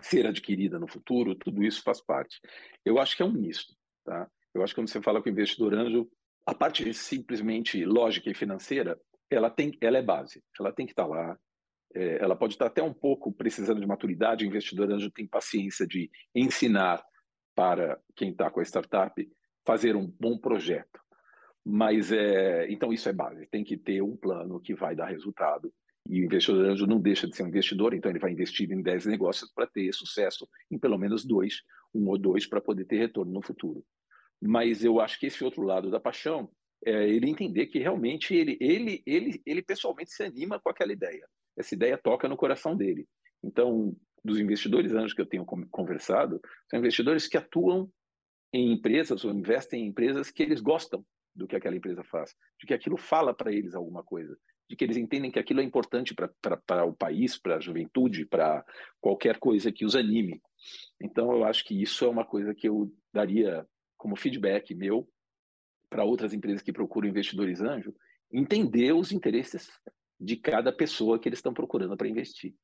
ser 0.00 0.26
adquirida 0.26 0.78
no 0.78 0.86
futuro, 0.86 1.34
tudo 1.34 1.64
isso 1.64 1.82
faz 1.82 2.00
parte. 2.00 2.40
Eu 2.84 2.98
acho 2.98 3.16
que 3.16 3.22
é 3.22 3.26
um 3.26 3.32
misto, 3.32 3.74
tá? 4.04 4.30
Eu 4.54 4.62
acho 4.62 4.72
que 4.72 4.80
quando 4.80 4.88
você 4.88 5.02
fala 5.02 5.20
com 5.20 5.28
o 5.28 5.32
investidor 5.32 5.74
anjo, 5.74 6.08
a 6.46 6.54
parte 6.54 6.92
simplesmente 6.94 7.84
lógica 7.84 8.30
e 8.30 8.34
financeira, 8.34 8.98
ela 9.30 9.50
tem, 9.50 9.76
ela 9.80 9.98
é 9.98 10.02
base, 10.02 10.42
ela 10.58 10.72
tem 10.72 10.86
que 10.86 10.92
estar 10.92 11.06
lá. 11.06 11.38
É, 11.94 12.22
ela 12.22 12.36
pode 12.36 12.54
estar 12.54 12.66
até 12.66 12.82
um 12.82 12.92
pouco 12.92 13.32
precisando 13.32 13.80
de 13.80 13.86
maturidade. 13.86 14.44
O 14.44 14.48
investidor 14.48 14.90
anjo 14.90 15.10
tem 15.10 15.26
paciência 15.26 15.86
de 15.86 16.10
ensinar 16.34 17.02
para 17.54 18.00
quem 18.14 18.30
está 18.30 18.50
com 18.50 18.60
a 18.60 18.64
startup 18.64 19.28
fazer 19.66 19.96
um 19.96 20.06
bom 20.06 20.38
projeto. 20.38 21.00
Mas 21.64 22.12
é, 22.12 22.70
então 22.70 22.92
isso 22.92 23.08
é 23.08 23.12
base. 23.12 23.46
Tem 23.46 23.64
que 23.64 23.76
ter 23.76 24.02
um 24.02 24.16
plano 24.16 24.60
que 24.60 24.74
vai 24.74 24.94
dar 24.94 25.06
resultado. 25.06 25.72
E 26.08 26.22
o 26.22 26.24
investidor 26.24 26.64
anjo 26.64 26.86
não 26.86 26.98
deixa 26.98 27.28
de 27.28 27.36
ser 27.36 27.42
um 27.42 27.48
investidor, 27.48 27.92
então 27.92 28.10
ele 28.10 28.18
vai 28.18 28.32
investir 28.32 28.70
em 28.72 28.80
10 28.80 29.04
negócios 29.04 29.52
para 29.52 29.66
ter 29.66 29.92
sucesso 29.92 30.48
em 30.70 30.78
pelo 30.78 30.96
menos 30.96 31.22
dois, 31.22 31.60
um 31.94 32.08
ou 32.08 32.16
dois, 32.16 32.46
para 32.46 32.62
poder 32.62 32.86
ter 32.86 32.96
retorno 32.96 33.30
no 33.30 33.42
futuro. 33.42 33.84
Mas 34.40 34.82
eu 34.82 35.00
acho 35.00 35.20
que 35.20 35.26
esse 35.26 35.44
outro 35.44 35.62
lado 35.62 35.90
da 35.90 36.00
paixão 36.00 36.50
é 36.84 37.06
ele 37.08 37.28
entender 37.28 37.66
que 37.66 37.78
realmente 37.78 38.34
ele, 38.34 38.56
ele, 38.60 39.02
ele, 39.04 39.42
ele 39.44 39.62
pessoalmente 39.62 40.12
se 40.12 40.22
anima 40.22 40.58
com 40.58 40.70
aquela 40.70 40.92
ideia. 40.92 41.26
Essa 41.58 41.74
ideia 41.74 41.98
toca 41.98 42.28
no 42.28 42.36
coração 42.36 42.76
dele. 42.76 43.06
Então, 43.42 43.94
dos 44.24 44.38
investidores 44.38 44.92
anjos 44.92 45.14
que 45.14 45.20
eu 45.20 45.26
tenho 45.26 45.44
conversado, 45.44 46.40
são 46.68 46.78
investidores 46.78 47.26
que 47.26 47.36
atuam 47.36 47.90
em 48.52 48.72
empresas 48.72 49.24
ou 49.24 49.32
investem 49.32 49.82
em 49.84 49.88
empresas 49.88 50.30
que 50.30 50.42
eles 50.42 50.60
gostam 50.60 51.04
do 51.34 51.46
que 51.46 51.56
aquela 51.56 51.76
empresa 51.76 52.02
faz, 52.04 52.34
de 52.58 52.66
que 52.66 52.74
aquilo 52.74 52.96
fala 52.96 53.34
para 53.34 53.52
eles 53.52 53.74
alguma 53.74 54.02
coisa, 54.02 54.36
de 54.68 54.76
que 54.76 54.84
eles 54.84 54.96
entendem 54.96 55.30
que 55.30 55.38
aquilo 55.38 55.60
é 55.60 55.64
importante 55.64 56.14
para 56.14 56.84
o 56.84 56.92
país, 56.92 57.38
para 57.38 57.56
a 57.56 57.60
juventude, 57.60 58.26
para 58.26 58.64
qualquer 59.00 59.38
coisa 59.38 59.70
que 59.70 59.84
os 59.84 59.94
anime. 59.94 60.42
Então, 61.00 61.30
eu 61.32 61.44
acho 61.44 61.64
que 61.64 61.80
isso 61.80 62.04
é 62.04 62.08
uma 62.08 62.24
coisa 62.24 62.54
que 62.54 62.68
eu 62.68 62.92
daria 63.12 63.66
como 63.96 64.16
feedback 64.16 64.74
meu 64.74 65.08
para 65.88 66.04
outras 66.04 66.34
empresas 66.34 66.60
que 66.60 66.72
procuram 66.72 67.08
investidores 67.08 67.60
anjo, 67.60 67.94
entender 68.30 68.92
os 68.92 69.10
interesses 69.12 69.70
de 70.20 70.36
cada 70.36 70.72
pessoa 70.72 71.18
que 71.18 71.28
eles 71.28 71.38
estão 71.38 71.54
procurando 71.54 71.96
para 71.96 72.08
investir. 72.08 72.54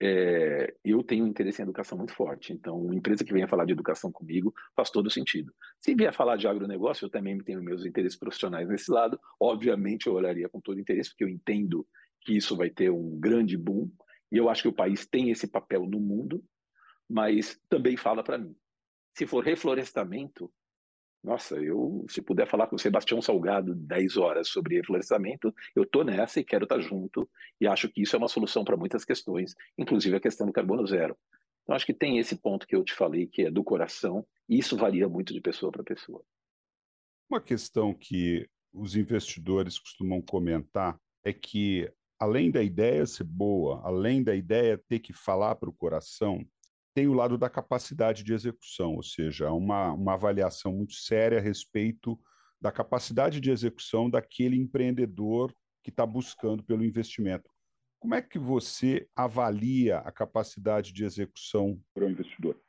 É, 0.00 0.76
eu 0.84 1.02
tenho 1.02 1.24
um 1.24 1.28
interesse 1.28 1.60
em 1.60 1.64
educação 1.64 1.98
muito 1.98 2.12
forte, 2.12 2.52
então 2.52 2.80
uma 2.80 2.94
empresa 2.94 3.24
que 3.24 3.32
venha 3.32 3.48
falar 3.48 3.64
de 3.64 3.72
educação 3.72 4.12
comigo 4.12 4.54
faz 4.76 4.90
todo 4.90 5.10
sentido. 5.10 5.52
Se 5.80 5.94
vier 5.94 6.14
falar 6.14 6.36
de 6.36 6.46
agronegócio, 6.46 7.04
eu 7.04 7.10
também 7.10 7.36
tenho 7.38 7.62
meus 7.62 7.84
interesses 7.84 8.16
profissionais 8.16 8.68
nesse 8.68 8.90
lado, 8.92 9.18
obviamente 9.40 10.06
eu 10.06 10.14
olharia 10.14 10.48
com 10.48 10.60
todo 10.60 10.78
interesse, 10.78 11.10
porque 11.10 11.24
eu 11.24 11.28
entendo 11.28 11.86
que 12.20 12.36
isso 12.36 12.56
vai 12.56 12.70
ter 12.70 12.90
um 12.90 13.18
grande 13.18 13.56
boom, 13.56 13.90
e 14.30 14.36
eu 14.36 14.48
acho 14.48 14.62
que 14.62 14.68
o 14.68 14.72
país 14.72 15.04
tem 15.06 15.30
esse 15.30 15.48
papel 15.48 15.84
no 15.84 15.98
mundo, 15.98 16.44
mas 17.08 17.58
também 17.68 17.96
fala 17.96 18.22
para 18.22 18.38
mim. 18.38 18.54
Se 19.16 19.26
for 19.26 19.42
reflorestamento, 19.42 20.52
nossa, 21.22 21.56
eu, 21.56 22.04
se 22.08 22.22
puder 22.22 22.46
falar 22.46 22.68
com 22.68 22.76
o 22.76 22.78
Sebastião 22.78 23.20
Salgado 23.20 23.74
10 23.74 24.16
horas 24.16 24.48
sobre 24.48 24.76
reflorestamento, 24.76 25.52
eu 25.74 25.82
estou 25.82 26.04
nessa 26.04 26.40
e 26.40 26.44
quero 26.44 26.64
estar 26.64 26.76
tá 26.76 26.80
junto, 26.80 27.28
e 27.60 27.66
acho 27.66 27.88
que 27.88 28.02
isso 28.02 28.14
é 28.14 28.18
uma 28.18 28.28
solução 28.28 28.64
para 28.64 28.76
muitas 28.76 29.04
questões, 29.04 29.54
inclusive 29.76 30.16
a 30.16 30.20
questão 30.20 30.46
do 30.46 30.52
carbono 30.52 30.86
zero. 30.86 31.16
Então, 31.62 31.74
acho 31.74 31.84
que 31.84 31.92
tem 31.92 32.18
esse 32.18 32.36
ponto 32.36 32.66
que 32.66 32.74
eu 32.74 32.84
te 32.84 32.94
falei, 32.94 33.26
que 33.26 33.42
é 33.42 33.50
do 33.50 33.62
coração, 33.62 34.26
e 34.48 34.58
isso 34.58 34.76
varia 34.76 35.08
muito 35.08 35.34
de 35.34 35.40
pessoa 35.40 35.70
para 35.70 35.82
pessoa. 35.82 36.22
Uma 37.28 37.42
questão 37.42 37.92
que 37.92 38.48
os 38.72 38.96
investidores 38.96 39.78
costumam 39.78 40.22
comentar 40.22 40.98
é 41.24 41.32
que, 41.32 41.90
além 42.18 42.50
da 42.50 42.62
ideia 42.62 43.04
ser 43.04 43.24
boa, 43.24 43.82
além 43.84 44.22
da 44.22 44.34
ideia 44.34 44.78
ter 44.78 45.00
que 45.00 45.12
falar 45.12 45.56
para 45.56 45.68
o 45.68 45.74
coração, 45.74 46.46
tem 46.98 47.06
o 47.06 47.12
lado 47.12 47.38
da 47.38 47.48
capacidade 47.48 48.24
de 48.24 48.34
execução, 48.34 48.96
ou 48.96 49.04
seja, 49.04 49.52
uma, 49.52 49.92
uma 49.92 50.14
avaliação 50.14 50.72
muito 50.72 50.94
séria 50.94 51.38
a 51.38 51.40
respeito 51.40 52.18
da 52.60 52.72
capacidade 52.72 53.40
de 53.40 53.52
execução 53.52 54.10
daquele 54.10 54.56
empreendedor 54.56 55.54
que 55.80 55.90
está 55.90 56.04
buscando 56.04 56.60
pelo 56.60 56.84
investimento. 56.84 57.48
Como 58.00 58.16
é 58.16 58.20
que 58.20 58.36
você 58.36 59.08
avalia 59.14 59.98
a 59.98 60.10
capacidade 60.10 60.92
de 60.92 61.04
execução 61.04 61.80
para 61.94 62.04
o 62.04 62.10
investidor? 62.10 62.60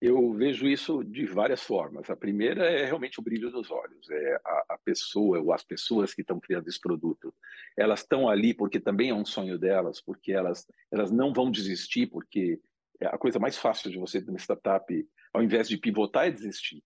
Eu 0.00 0.32
vejo 0.32 0.66
isso 0.66 1.04
de 1.04 1.24
várias 1.24 1.62
formas. 1.62 2.10
A 2.10 2.16
primeira 2.16 2.68
é 2.68 2.86
realmente 2.86 3.20
o 3.20 3.22
brilho 3.22 3.52
dos 3.52 3.70
olhos. 3.70 4.10
É 4.10 4.34
a, 4.44 4.64
a 4.70 4.78
pessoa 4.84 5.40
ou 5.40 5.52
as 5.52 5.62
pessoas 5.62 6.12
que 6.12 6.22
estão 6.22 6.40
criando 6.40 6.66
esse 6.66 6.80
produto. 6.80 7.32
Elas 7.78 8.00
estão 8.00 8.28
ali 8.28 8.52
porque 8.52 8.80
também 8.80 9.10
é 9.10 9.14
um 9.14 9.24
sonho 9.24 9.56
delas, 9.56 10.00
porque 10.00 10.32
elas, 10.32 10.66
elas 10.90 11.12
não 11.12 11.32
vão 11.32 11.52
desistir, 11.52 12.08
porque 12.08 12.60
a 13.00 13.18
coisa 13.18 13.38
mais 13.38 13.56
fácil 13.56 13.90
de 13.90 13.98
você 13.98 14.22
ter 14.22 14.30
uma 14.30 14.38
startup, 14.38 15.08
ao 15.32 15.42
invés 15.42 15.68
de 15.68 15.76
pivotar, 15.76 16.26
é 16.26 16.30
desistir. 16.30 16.82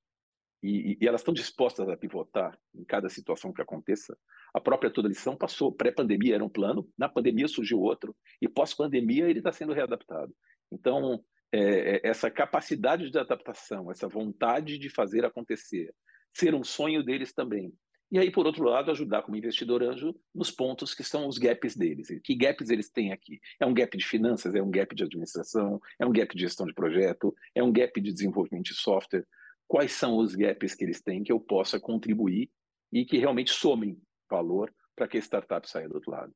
E, 0.62 0.97
e 1.01 1.07
elas 1.07 1.21
estão 1.21 1.35
dispostas 1.35 1.88
a 1.88 1.97
pivotar 1.97 2.59
em 2.75 2.85
cada 2.85 3.09
situação 3.09 3.53
que 3.53 3.62
aconteça. 3.62 4.16
A 4.55 4.61
própria 4.61 4.90
Toda 4.90 5.09
Lição 5.09 5.37
passou. 5.37 5.71
Pré-pandemia 5.71 6.35
era 6.35 6.45
um 6.45 6.49
plano, 6.49 6.88
na 6.97 7.09
pandemia 7.09 7.47
surgiu 7.47 7.79
outro, 7.81 8.16
e 8.40 8.49
pós-pandemia 8.49 9.29
ele 9.29 9.38
está 9.38 9.53
sendo 9.53 9.73
readaptado. 9.73 10.35
Então, 10.73 11.23
é, 11.53 11.97
é, 11.97 12.01
essa 12.09 12.31
capacidade 12.31 13.11
de 13.11 13.19
adaptação, 13.19 13.90
essa 13.90 14.09
vontade 14.09 14.79
de 14.79 14.88
fazer 14.88 15.25
acontecer, 15.25 15.95
ser 16.35 16.55
um 16.55 16.64
sonho 16.64 17.03
deles 17.05 17.33
também. 17.33 17.73
E 18.11 18.19
aí, 18.19 18.31
por 18.31 18.47
outro 18.47 18.64
lado, 18.64 18.90
ajudar 18.90 19.23
como 19.23 19.37
investidor 19.37 19.83
anjo 19.83 20.14
nos 20.35 20.51
pontos 20.51 20.95
que 20.95 21.03
são 21.03 21.27
os 21.27 21.38
gaps 21.38 21.77
deles. 21.77 22.09
Que 22.23 22.37
gaps 22.37 22.71
eles 22.71 22.88
têm 22.88 23.12
aqui? 23.12 23.40
É 23.59 23.66
um 23.66 23.75
gap 23.75 23.97
de 23.97 24.07
finanças, 24.07 24.55
é 24.55 24.62
um 24.62 24.71
gap 24.71 24.95
de 24.95 25.03
administração, 25.03 25.81
é 25.99 26.07
um 26.07 26.12
gap 26.12 26.35
de 26.35 26.42
gestão 26.42 26.66
de 26.66 26.75
projeto, 26.75 27.35
é 27.55 27.62
um 27.62 27.73
gap 27.73 28.01
de 28.01 28.12
desenvolvimento 28.12 28.66
de 28.66 28.75
software. 28.75 29.27
Quais 29.66 29.92
são 29.92 30.19
os 30.19 30.37
gaps 30.37 30.75
que 30.75 30.85
eles 30.85 31.03
têm 31.03 31.25
que 31.25 31.33
eu 31.33 31.40
possa 31.40 31.81
contribuir 31.81 32.49
e 32.92 33.05
que 33.05 33.19
realmente 33.19 33.51
somem 33.51 34.01
valor 34.31 34.73
para 34.95 35.09
que 35.09 35.16
a 35.16 35.21
startup 35.21 35.69
saia 35.69 35.88
do 35.88 35.97
outro 35.97 36.12
lado? 36.12 36.33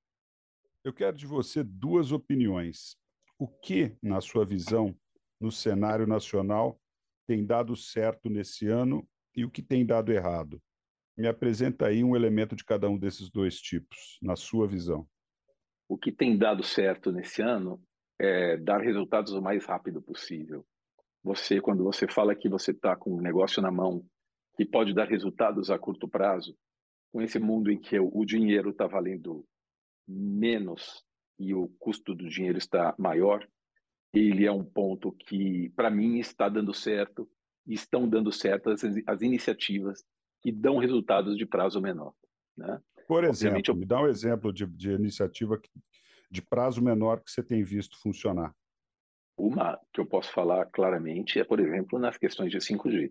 Eu 0.83 0.93
quero 0.93 1.17
de 1.17 1.27
você 1.27 1.63
duas 1.63 2.11
opiniões 2.11 2.99
o 3.41 3.49
que, 3.49 3.97
na 4.03 4.21
sua 4.21 4.45
visão, 4.45 4.95
no 5.41 5.51
cenário 5.51 6.07
nacional, 6.07 6.79
tem 7.27 7.47
dado 7.47 7.75
certo 7.75 8.29
nesse 8.29 8.67
ano 8.67 9.09
e 9.35 9.47
o 9.47 9.51
que 9.51 9.63
tem 9.63 9.87
dado 9.87 10.13
errado? 10.13 10.61
Me 11.21 11.29
apresenta 11.29 11.87
aí 11.87 12.03
um 12.03 12.17
elemento 12.17 12.57
de 12.57 12.65
cada 12.65 12.89
um 12.89 12.97
desses 12.97 13.29
dois 13.29 13.61
tipos, 13.61 14.19
na 14.23 14.37
sua 14.37 14.67
visão. 14.67 15.07
O 15.87 15.99
que 15.99 16.11
tem 16.11 16.35
dado 16.35 16.63
certo 16.63 17.13
nesse 17.13 17.43
ano 17.43 17.79
é 18.19 18.57
dar 18.57 18.81
resultados 18.81 19.35
o 19.35 19.43
mais 19.43 19.67
rápido 19.67 20.01
possível. 20.01 20.65
Você, 21.23 21.61
quando 21.61 21.85
você 21.85 22.09
fala 22.09 22.35
que 22.35 22.49
você 22.49 22.71
está 22.71 22.97
com 22.97 23.19
um 23.19 23.21
negócio 23.21 23.61
na 23.61 23.71
mão 23.71 24.03
que 24.57 24.65
pode 24.65 24.95
dar 24.95 25.09
resultados 25.09 25.71
a 25.71 25.79
curto 25.79 26.09
prazo, 26.09 26.57
com 27.13 27.21
esse 27.21 27.39
mundo 27.39 27.71
em 27.71 27.79
que 27.79 28.01
o 28.01 28.25
dinheiro 28.25 28.71
está 28.71 28.87
valendo 28.87 29.45
menos 30.09 31.05
e 31.39 31.53
o 31.53 31.69
custo 31.79 32.15
do 32.15 32.31
dinheiro 32.31 32.57
está 32.57 32.95
maior, 32.99 33.47
ele 34.15 34.47
é 34.47 34.53
um 34.53 34.65
ponto 34.65 35.13
que, 35.13 35.71
para 35.77 35.91
mim, 35.91 36.19
está 36.19 36.49
dando 36.49 36.73
certo 36.73 37.29
estão 37.67 38.09
dando 38.09 38.33
certo 38.33 38.71
as, 38.71 38.83
as 39.07 39.23
iniciativas 39.23 40.03
que 40.41 40.51
dão 40.51 40.79
resultados 40.79 41.37
de 41.37 41.47
prazo 41.47 41.81
menor. 41.81 42.15
Né? 42.57 42.81
Por 43.07 43.25
exemplo, 43.25 43.63
eu... 43.69 43.75
me 43.75 43.87
dá 43.87 44.01
um 44.01 44.09
exemplo 44.09 44.53
de, 44.53 44.67
de 44.67 44.93
iniciativa 44.93 45.61
de 46.31 46.43
prazo 46.43 46.83
menor 46.83 47.21
que 47.21 47.31
você 47.31 47.43
tem 47.43 47.63
visto 47.63 48.01
funcionar. 48.01 48.55
Uma 49.37 49.81
que 49.93 50.01
eu 50.01 50.07
posso 50.07 50.31
falar 50.33 50.67
claramente 50.67 51.41
é, 51.41 51.45
por 51.45 51.59
exemplo, 51.59 51.99
nas 51.99 52.17
questões 52.17 52.51
de 52.51 52.59
5G. 52.59 53.11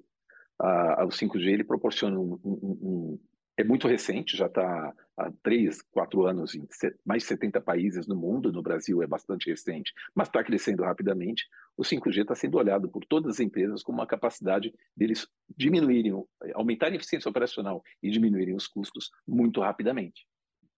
Ah, 0.61 1.05
o 1.05 1.09
5G 1.09 1.47
ele 1.47 1.63
proporciona 1.63 2.19
um, 2.19 2.39
um, 2.43 3.19
é 3.59 3.63
muito 3.65 3.89
recente, 3.89 4.37
já 4.37 4.45
está 4.45 4.93
há 5.17 5.31
três, 5.43 5.81
quatro 5.81 6.25
anos 6.25 6.55
em 6.55 6.65
mais 7.05 7.23
de 7.23 7.27
70 7.27 7.59
países 7.59 8.07
no 8.07 8.15
mundo, 8.15 8.53
no 8.53 8.61
Brasil 8.61 9.03
é 9.03 9.07
bastante 9.07 9.49
recente, 9.49 9.91
mas 10.15 10.29
está 10.29 10.41
crescendo 10.41 10.81
rapidamente. 10.81 11.45
O 11.75 11.83
5G 11.83 12.21
está 12.21 12.33
sendo 12.33 12.57
olhado 12.57 12.87
por 12.89 13.03
todas 13.05 13.33
as 13.33 13.39
empresas 13.41 13.83
como 13.83 13.97
uma 13.97 14.07
capacidade 14.07 14.73
deles 14.95 15.27
diminuírem, 15.57 16.13
aumentarem 16.53 16.93
a 16.93 16.95
eficiência 16.95 17.27
operacional 17.27 17.83
e 18.01 18.09
diminuírem 18.09 18.55
os 18.55 18.65
custos 18.65 19.11
muito 19.27 19.59
rapidamente. 19.59 20.25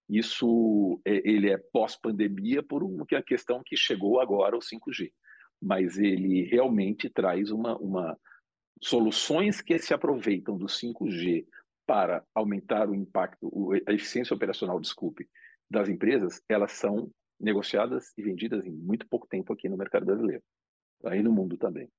Isso 0.10 1.00
é, 1.06 1.22
ele 1.24 1.52
é 1.52 1.60
pós-pandemia 1.72 2.64
por 2.64 2.82
uma 2.82 3.06
questão 3.24 3.62
que 3.64 3.78
chegou 3.78 4.20
agora 4.20 4.58
o 4.58 4.60
5G, 4.60 5.12
mas 5.62 6.00
ele 6.00 6.46
realmente 6.46 7.12
traz 7.12 7.52
uma, 7.52 7.78
uma 7.78 8.18
soluções 8.82 9.62
que 9.62 9.78
se 9.78 9.94
aproveitam 9.94 10.58
do 10.58 10.66
5G 10.66 11.46
para 11.92 12.24
aumentar 12.34 12.90
o 12.90 12.96
impacto, 12.96 13.74
a 13.86 13.92
eficiência 13.92 14.34
operacional, 14.34 14.80
desculpe, 14.80 15.28
das 15.70 15.90
empresas, 15.90 16.42
elas 16.48 16.72
são 16.72 17.12
negociadas 17.38 18.14
e 18.18 18.24
vendidas 18.24 18.66
em 18.66 18.72
muito 18.72 19.06
pouco 19.10 19.28
tempo 19.28 19.52
aqui 19.52 19.68
no 19.68 19.76
mercado 19.76 20.06
brasileiro, 20.06 20.42
aí 21.04 21.22
no 21.22 21.34
mundo 21.34 21.58
também. 21.58 21.90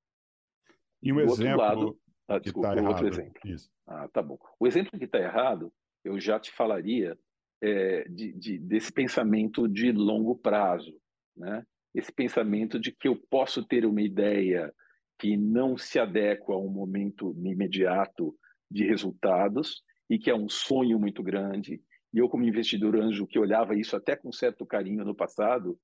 E 1.03 1.13
um 1.13 1.21
exemplo 1.21 1.59
lado, 1.59 1.99
ah, 2.27 2.39
desculpa, 2.39 2.75
tá 2.75 2.81
um 2.81 2.87
outro 2.87 3.07
exemplo. 3.07 3.39
Isso. 3.45 3.71
Ah, 3.87 4.09
tá 4.09 4.23
bom. 4.23 4.39
O 4.59 4.67
exemplo 4.67 4.99
que 4.99 5.05
está 5.05 5.19
errado, 5.19 5.71
eu 6.03 6.19
já 6.19 6.41
te 6.41 6.51
falaria 6.53 7.15
é, 7.61 8.09
de, 8.09 8.33
de, 8.33 8.59
desse 8.61 8.91
pensamento 8.91 9.69
de 9.69 9.93
longo 9.93 10.35
prazo, 10.35 10.99
né? 11.37 11.67
Esse 11.95 12.11
pensamento 12.11 12.81
de 12.81 12.93
que 12.93 13.09
eu 13.09 13.17
posso 13.29 13.63
ter 13.63 13.85
uma 13.85 14.01
ideia 14.01 14.73
que 15.19 15.37
não 15.37 15.77
se 15.77 15.99
adequa 15.99 16.55
a 16.55 16.59
um 16.59 16.71
momento 16.71 17.37
imediato 17.37 18.35
de 18.73 18.85
resultados 18.85 19.83
e 20.09 20.19
que 20.19 20.31
é 20.31 20.35
um 20.35 20.49
sonho 20.49 20.99
muito 20.99 21.23
grande. 21.23 21.81
E 22.13 22.19
eu, 22.19 22.29
como 22.29 22.45
investidor 22.45 22.97
anjo, 22.97 23.27
que 23.27 23.39
olhava 23.39 23.77
isso 23.77 23.97
até 23.97 24.17
com 24.17 24.33
certo 24.33 24.67
carinho 24.67 25.05
no 25.05 25.15
passado 25.15 25.79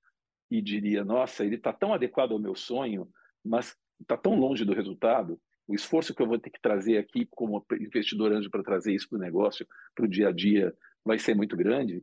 e 0.50 0.60
diria: 0.60 1.04
nossa, 1.04 1.44
ele 1.44 1.56
está 1.56 1.72
tão 1.72 1.92
adequado 1.92 2.32
ao 2.32 2.38
meu 2.38 2.54
sonho, 2.54 3.08
mas 3.44 3.76
está 4.00 4.16
tão 4.16 4.38
longe 4.38 4.64
do 4.64 4.74
resultado. 4.74 5.40
O 5.66 5.74
esforço 5.74 6.14
que 6.14 6.22
eu 6.22 6.26
vou 6.26 6.38
ter 6.38 6.50
que 6.50 6.60
trazer 6.60 6.96
aqui 6.98 7.26
como 7.30 7.64
investidor 7.80 8.32
anjo 8.32 8.50
para 8.50 8.62
trazer 8.62 8.94
isso 8.94 9.08
para 9.08 9.18
o 9.18 9.20
negócio, 9.20 9.66
para 9.94 10.06
o 10.06 10.08
dia 10.08 10.28
a 10.28 10.32
dia, 10.32 10.74
vai 11.04 11.18
ser 11.18 11.34
muito 11.34 11.56
grande. 11.56 12.02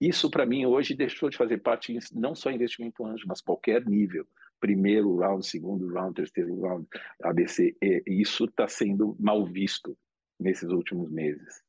Isso, 0.00 0.30
para 0.30 0.46
mim, 0.46 0.66
hoje 0.66 0.94
deixou 0.94 1.30
de 1.30 1.36
fazer 1.36 1.58
parte, 1.58 1.96
não 2.12 2.34
só 2.34 2.50
investimento 2.50 3.04
anjo, 3.06 3.24
mas 3.26 3.40
qualquer 3.40 3.84
nível. 3.86 4.26
Primeiro 4.58 5.16
round, 5.16 5.46
segundo 5.46 5.86
round, 5.88 6.14
terceiro 6.14 6.58
round, 6.60 6.86
ABC. 7.22 7.76
Isso 8.06 8.46
está 8.46 8.66
sendo 8.66 9.16
mal 9.20 9.44
visto 9.44 9.96
nesses 10.42 10.70
últimos 10.70 11.10
meses. 11.10 11.62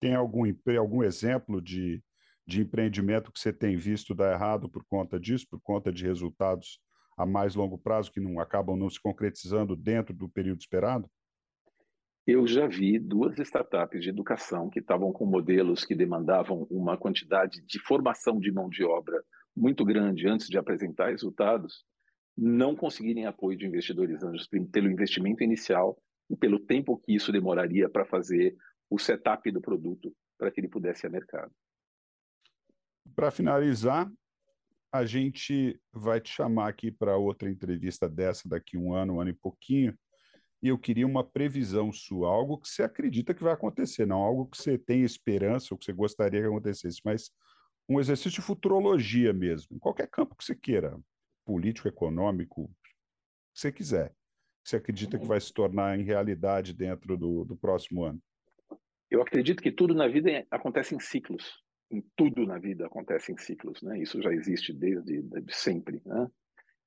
Tem 0.00 0.14
algum, 0.14 0.44
algum 0.78 1.02
exemplo 1.02 1.60
de, 1.60 2.02
de 2.46 2.60
empreendimento 2.60 3.32
que 3.32 3.40
você 3.40 3.52
tem 3.52 3.76
visto 3.76 4.14
dar 4.14 4.32
errado 4.32 4.68
por 4.68 4.84
conta 4.84 5.18
disso, 5.18 5.46
por 5.50 5.60
conta 5.60 5.92
de 5.92 6.04
resultados 6.04 6.80
a 7.16 7.26
mais 7.26 7.56
longo 7.56 7.76
prazo 7.76 8.12
que 8.12 8.20
não 8.20 8.38
acabam 8.38 8.76
não 8.76 8.88
se 8.88 9.00
concretizando 9.00 9.74
dentro 9.74 10.14
do 10.14 10.28
período 10.28 10.60
esperado? 10.60 11.10
Eu 12.24 12.46
já 12.46 12.66
vi 12.68 12.98
duas 12.98 13.38
startups 13.38 14.02
de 14.02 14.10
educação 14.10 14.68
que 14.68 14.80
estavam 14.80 15.10
com 15.12 15.24
modelos 15.24 15.84
que 15.84 15.96
demandavam 15.96 16.66
uma 16.70 16.96
quantidade 16.96 17.60
de 17.66 17.80
formação 17.80 18.38
de 18.38 18.52
mão 18.52 18.68
de 18.68 18.84
obra 18.84 19.24
muito 19.56 19.84
grande 19.84 20.28
antes 20.28 20.46
de 20.46 20.56
apresentar 20.56 21.08
resultados, 21.08 21.84
não 22.36 22.76
conseguirem 22.76 23.26
apoio 23.26 23.58
de 23.58 23.66
investidores 23.66 24.22
anjos 24.22 24.46
pelo 24.70 24.90
investimento 24.90 25.42
inicial 25.42 26.00
e 26.30 26.36
pelo 26.36 26.58
tempo 26.58 26.98
que 26.98 27.14
isso 27.14 27.32
demoraria 27.32 27.88
para 27.88 28.04
fazer 28.04 28.56
o 28.90 28.98
setup 28.98 29.50
do 29.50 29.60
produto 29.60 30.14
para 30.38 30.50
que 30.50 30.60
ele 30.60 30.68
pudesse 30.68 31.04
ir 31.04 31.08
ao 31.08 31.12
mercado. 31.12 31.52
Para 33.14 33.30
finalizar, 33.30 34.10
a 34.92 35.04
gente 35.04 35.80
vai 35.92 36.20
te 36.20 36.30
chamar 36.30 36.68
aqui 36.68 36.90
para 36.90 37.16
outra 37.16 37.50
entrevista 37.50 38.08
dessa 38.08 38.48
daqui 38.48 38.76
um 38.76 38.92
ano, 38.92 39.14
um 39.14 39.20
ano 39.20 39.30
e 39.30 39.34
pouquinho, 39.34 39.98
e 40.62 40.68
eu 40.68 40.78
queria 40.78 41.06
uma 41.06 41.24
previsão 41.24 41.92
sua, 41.92 42.28
algo 42.28 42.58
que 42.58 42.68
você 42.68 42.82
acredita 42.82 43.32
que 43.32 43.42
vai 43.42 43.52
acontecer, 43.52 44.06
não 44.06 44.18
algo 44.18 44.46
que 44.46 44.56
você 44.56 44.76
tem 44.76 45.02
esperança 45.02 45.68
ou 45.72 45.78
que 45.78 45.84
você 45.84 45.92
gostaria 45.92 46.40
que 46.40 46.46
acontecesse, 46.46 47.00
mas 47.04 47.30
um 47.88 48.00
exercício 48.00 48.40
de 48.40 48.42
futurologia 48.42 49.32
mesmo, 49.32 49.76
em 49.76 49.78
qualquer 49.78 50.08
campo 50.08 50.36
que 50.36 50.44
você 50.44 50.54
queira, 50.54 50.98
político, 51.44 51.88
econômico, 51.88 52.70
que 52.82 53.60
você 53.60 53.72
quiser 53.72 54.14
você 54.68 54.76
acredita 54.76 55.18
que 55.18 55.26
vai 55.26 55.40
se 55.40 55.52
tornar 55.52 55.98
em 55.98 56.02
realidade 56.02 56.74
dentro 56.74 57.16
do, 57.16 57.44
do 57.44 57.56
próximo 57.56 58.04
ano? 58.04 58.20
Eu 59.10 59.22
acredito 59.22 59.62
que 59.62 59.72
tudo 59.72 59.94
na 59.94 60.06
vida 60.06 60.46
acontece 60.50 60.94
em 60.94 61.00
ciclos. 61.00 61.62
Em 61.90 62.04
tudo 62.14 62.44
na 62.44 62.58
vida 62.58 62.86
acontece 62.86 63.32
em 63.32 63.38
ciclos, 63.38 63.80
né? 63.80 63.98
Isso 63.98 64.20
já 64.20 64.30
existe 64.30 64.74
desde, 64.74 65.22
desde 65.22 65.54
sempre, 65.54 66.02
né? 66.04 66.30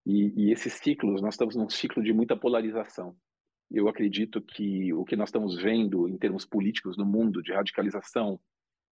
E, 0.05 0.45
e 0.45 0.51
esses 0.51 0.73
ciclos, 0.73 1.21
nós 1.21 1.33
estamos 1.33 1.55
num 1.55 1.69
ciclo 1.69 2.03
de 2.03 2.13
muita 2.13 2.37
polarização. 2.37 3.15
Eu 3.69 3.87
acredito 3.87 4.41
que 4.41 4.93
o 4.93 5.03
que 5.03 5.15
nós 5.15 5.29
estamos 5.29 5.55
vendo 5.55 6.07
em 6.07 6.17
termos 6.17 6.45
políticos 6.45 6.97
no 6.97 7.05
mundo 7.05 7.41
de 7.41 7.51
radicalização 7.51 8.39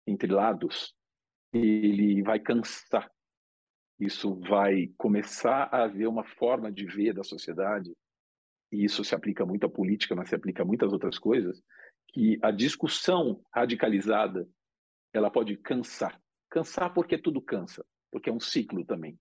entre 0.07 0.31
lados, 0.31 0.95
ele 1.53 2.23
vai 2.23 2.39
cansar. 2.39 3.11
Isso 3.99 4.33
vai 4.39 4.91
começar 4.97 5.69
a 5.71 5.83
haver 5.83 6.07
uma 6.07 6.23
forma 6.23 6.71
de 6.71 6.85
ver 6.85 7.13
da 7.13 7.23
sociedade 7.23 7.93
e 8.71 8.85
isso 8.85 9.03
se 9.03 9.15
aplica 9.15 9.45
muito 9.45 9.65
à 9.65 9.69
política, 9.69 10.15
mas 10.15 10.29
se 10.29 10.35
aplica 10.35 10.63
a 10.63 10.65
muitas 10.65 10.93
outras 10.93 11.17
coisas, 11.17 11.61
que 12.07 12.39
a 12.41 12.51
discussão 12.51 13.41
radicalizada 13.53 14.47
ela 15.13 15.29
pode 15.29 15.57
cansar. 15.57 16.19
Cansar 16.49 16.93
porque 16.93 17.17
tudo 17.17 17.41
cansa, 17.41 17.85
porque 18.11 18.29
é 18.29 18.33
um 18.33 18.39
ciclo 18.39 18.85
também. 18.85 19.17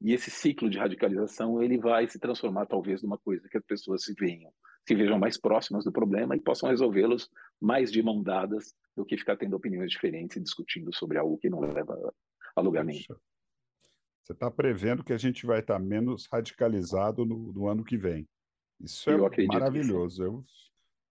E 0.00 0.12
esse 0.12 0.30
ciclo 0.30 0.68
de 0.68 0.78
radicalização 0.78 1.62
ele 1.62 1.78
vai 1.78 2.08
se 2.08 2.18
transformar 2.18 2.66
talvez 2.66 3.02
numa 3.02 3.18
coisa 3.18 3.48
que 3.48 3.56
as 3.56 3.64
pessoas 3.64 4.04
se 4.04 4.14
venham, 4.14 4.52
se 4.86 4.94
vejam 4.94 5.18
mais 5.18 5.38
próximas 5.38 5.84
do 5.84 5.92
problema 5.92 6.34
e 6.34 6.40
possam 6.40 6.68
resolvê-los 6.68 7.30
mais 7.60 7.92
de 7.92 8.02
mão 8.02 8.22
dadas 8.22 8.74
do 8.96 9.04
que 9.04 9.16
ficar 9.16 9.36
tendo 9.36 9.54
opiniões 9.54 9.90
diferentes 9.90 10.36
e 10.36 10.40
discutindo 10.40 10.92
sobre 10.94 11.18
algo 11.18 11.38
que 11.38 11.48
não 11.48 11.60
leva 11.60 11.96
a 12.56 12.60
lugar 12.60 12.84
nenhum. 12.84 13.02
Você 14.22 14.32
está 14.32 14.50
prevendo 14.50 15.04
que 15.04 15.12
a 15.12 15.18
gente 15.18 15.46
vai 15.46 15.60
estar 15.60 15.78
menos 15.78 16.28
radicalizado 16.32 17.24
no, 17.24 17.52
no 17.52 17.68
ano 17.68 17.84
que 17.84 17.96
vem. 17.96 18.26
Isso 18.82 19.10
é 19.10 19.46
maravilhoso. 19.46 20.24
Eu, 20.24 20.44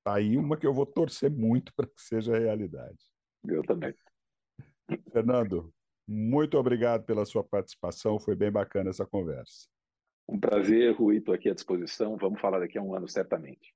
tá 0.03 0.15
aí 0.15 0.37
uma 0.37 0.57
que 0.57 0.67
eu 0.67 0.73
vou 0.73 0.85
torcer 0.85 1.31
muito 1.31 1.73
para 1.75 1.87
que 1.87 2.01
seja 2.01 2.37
realidade. 2.37 2.99
Eu 3.47 3.63
também. 3.63 3.95
Fernando, 5.11 5.73
muito 6.07 6.57
obrigado 6.57 7.05
pela 7.05 7.25
sua 7.25 7.43
participação. 7.43 8.19
Foi 8.19 8.35
bem 8.35 8.51
bacana 8.51 8.89
essa 8.89 9.05
conversa. 9.05 9.67
Um 10.27 10.39
prazer, 10.39 10.93
Rui. 10.95 11.17
Estou 11.17 11.33
aqui 11.33 11.49
à 11.49 11.53
disposição. 11.53 12.17
Vamos 12.17 12.39
falar 12.39 12.59
daqui 12.59 12.77
a 12.77 12.81
um 12.81 12.95
ano, 12.95 13.07
certamente. 13.07 13.73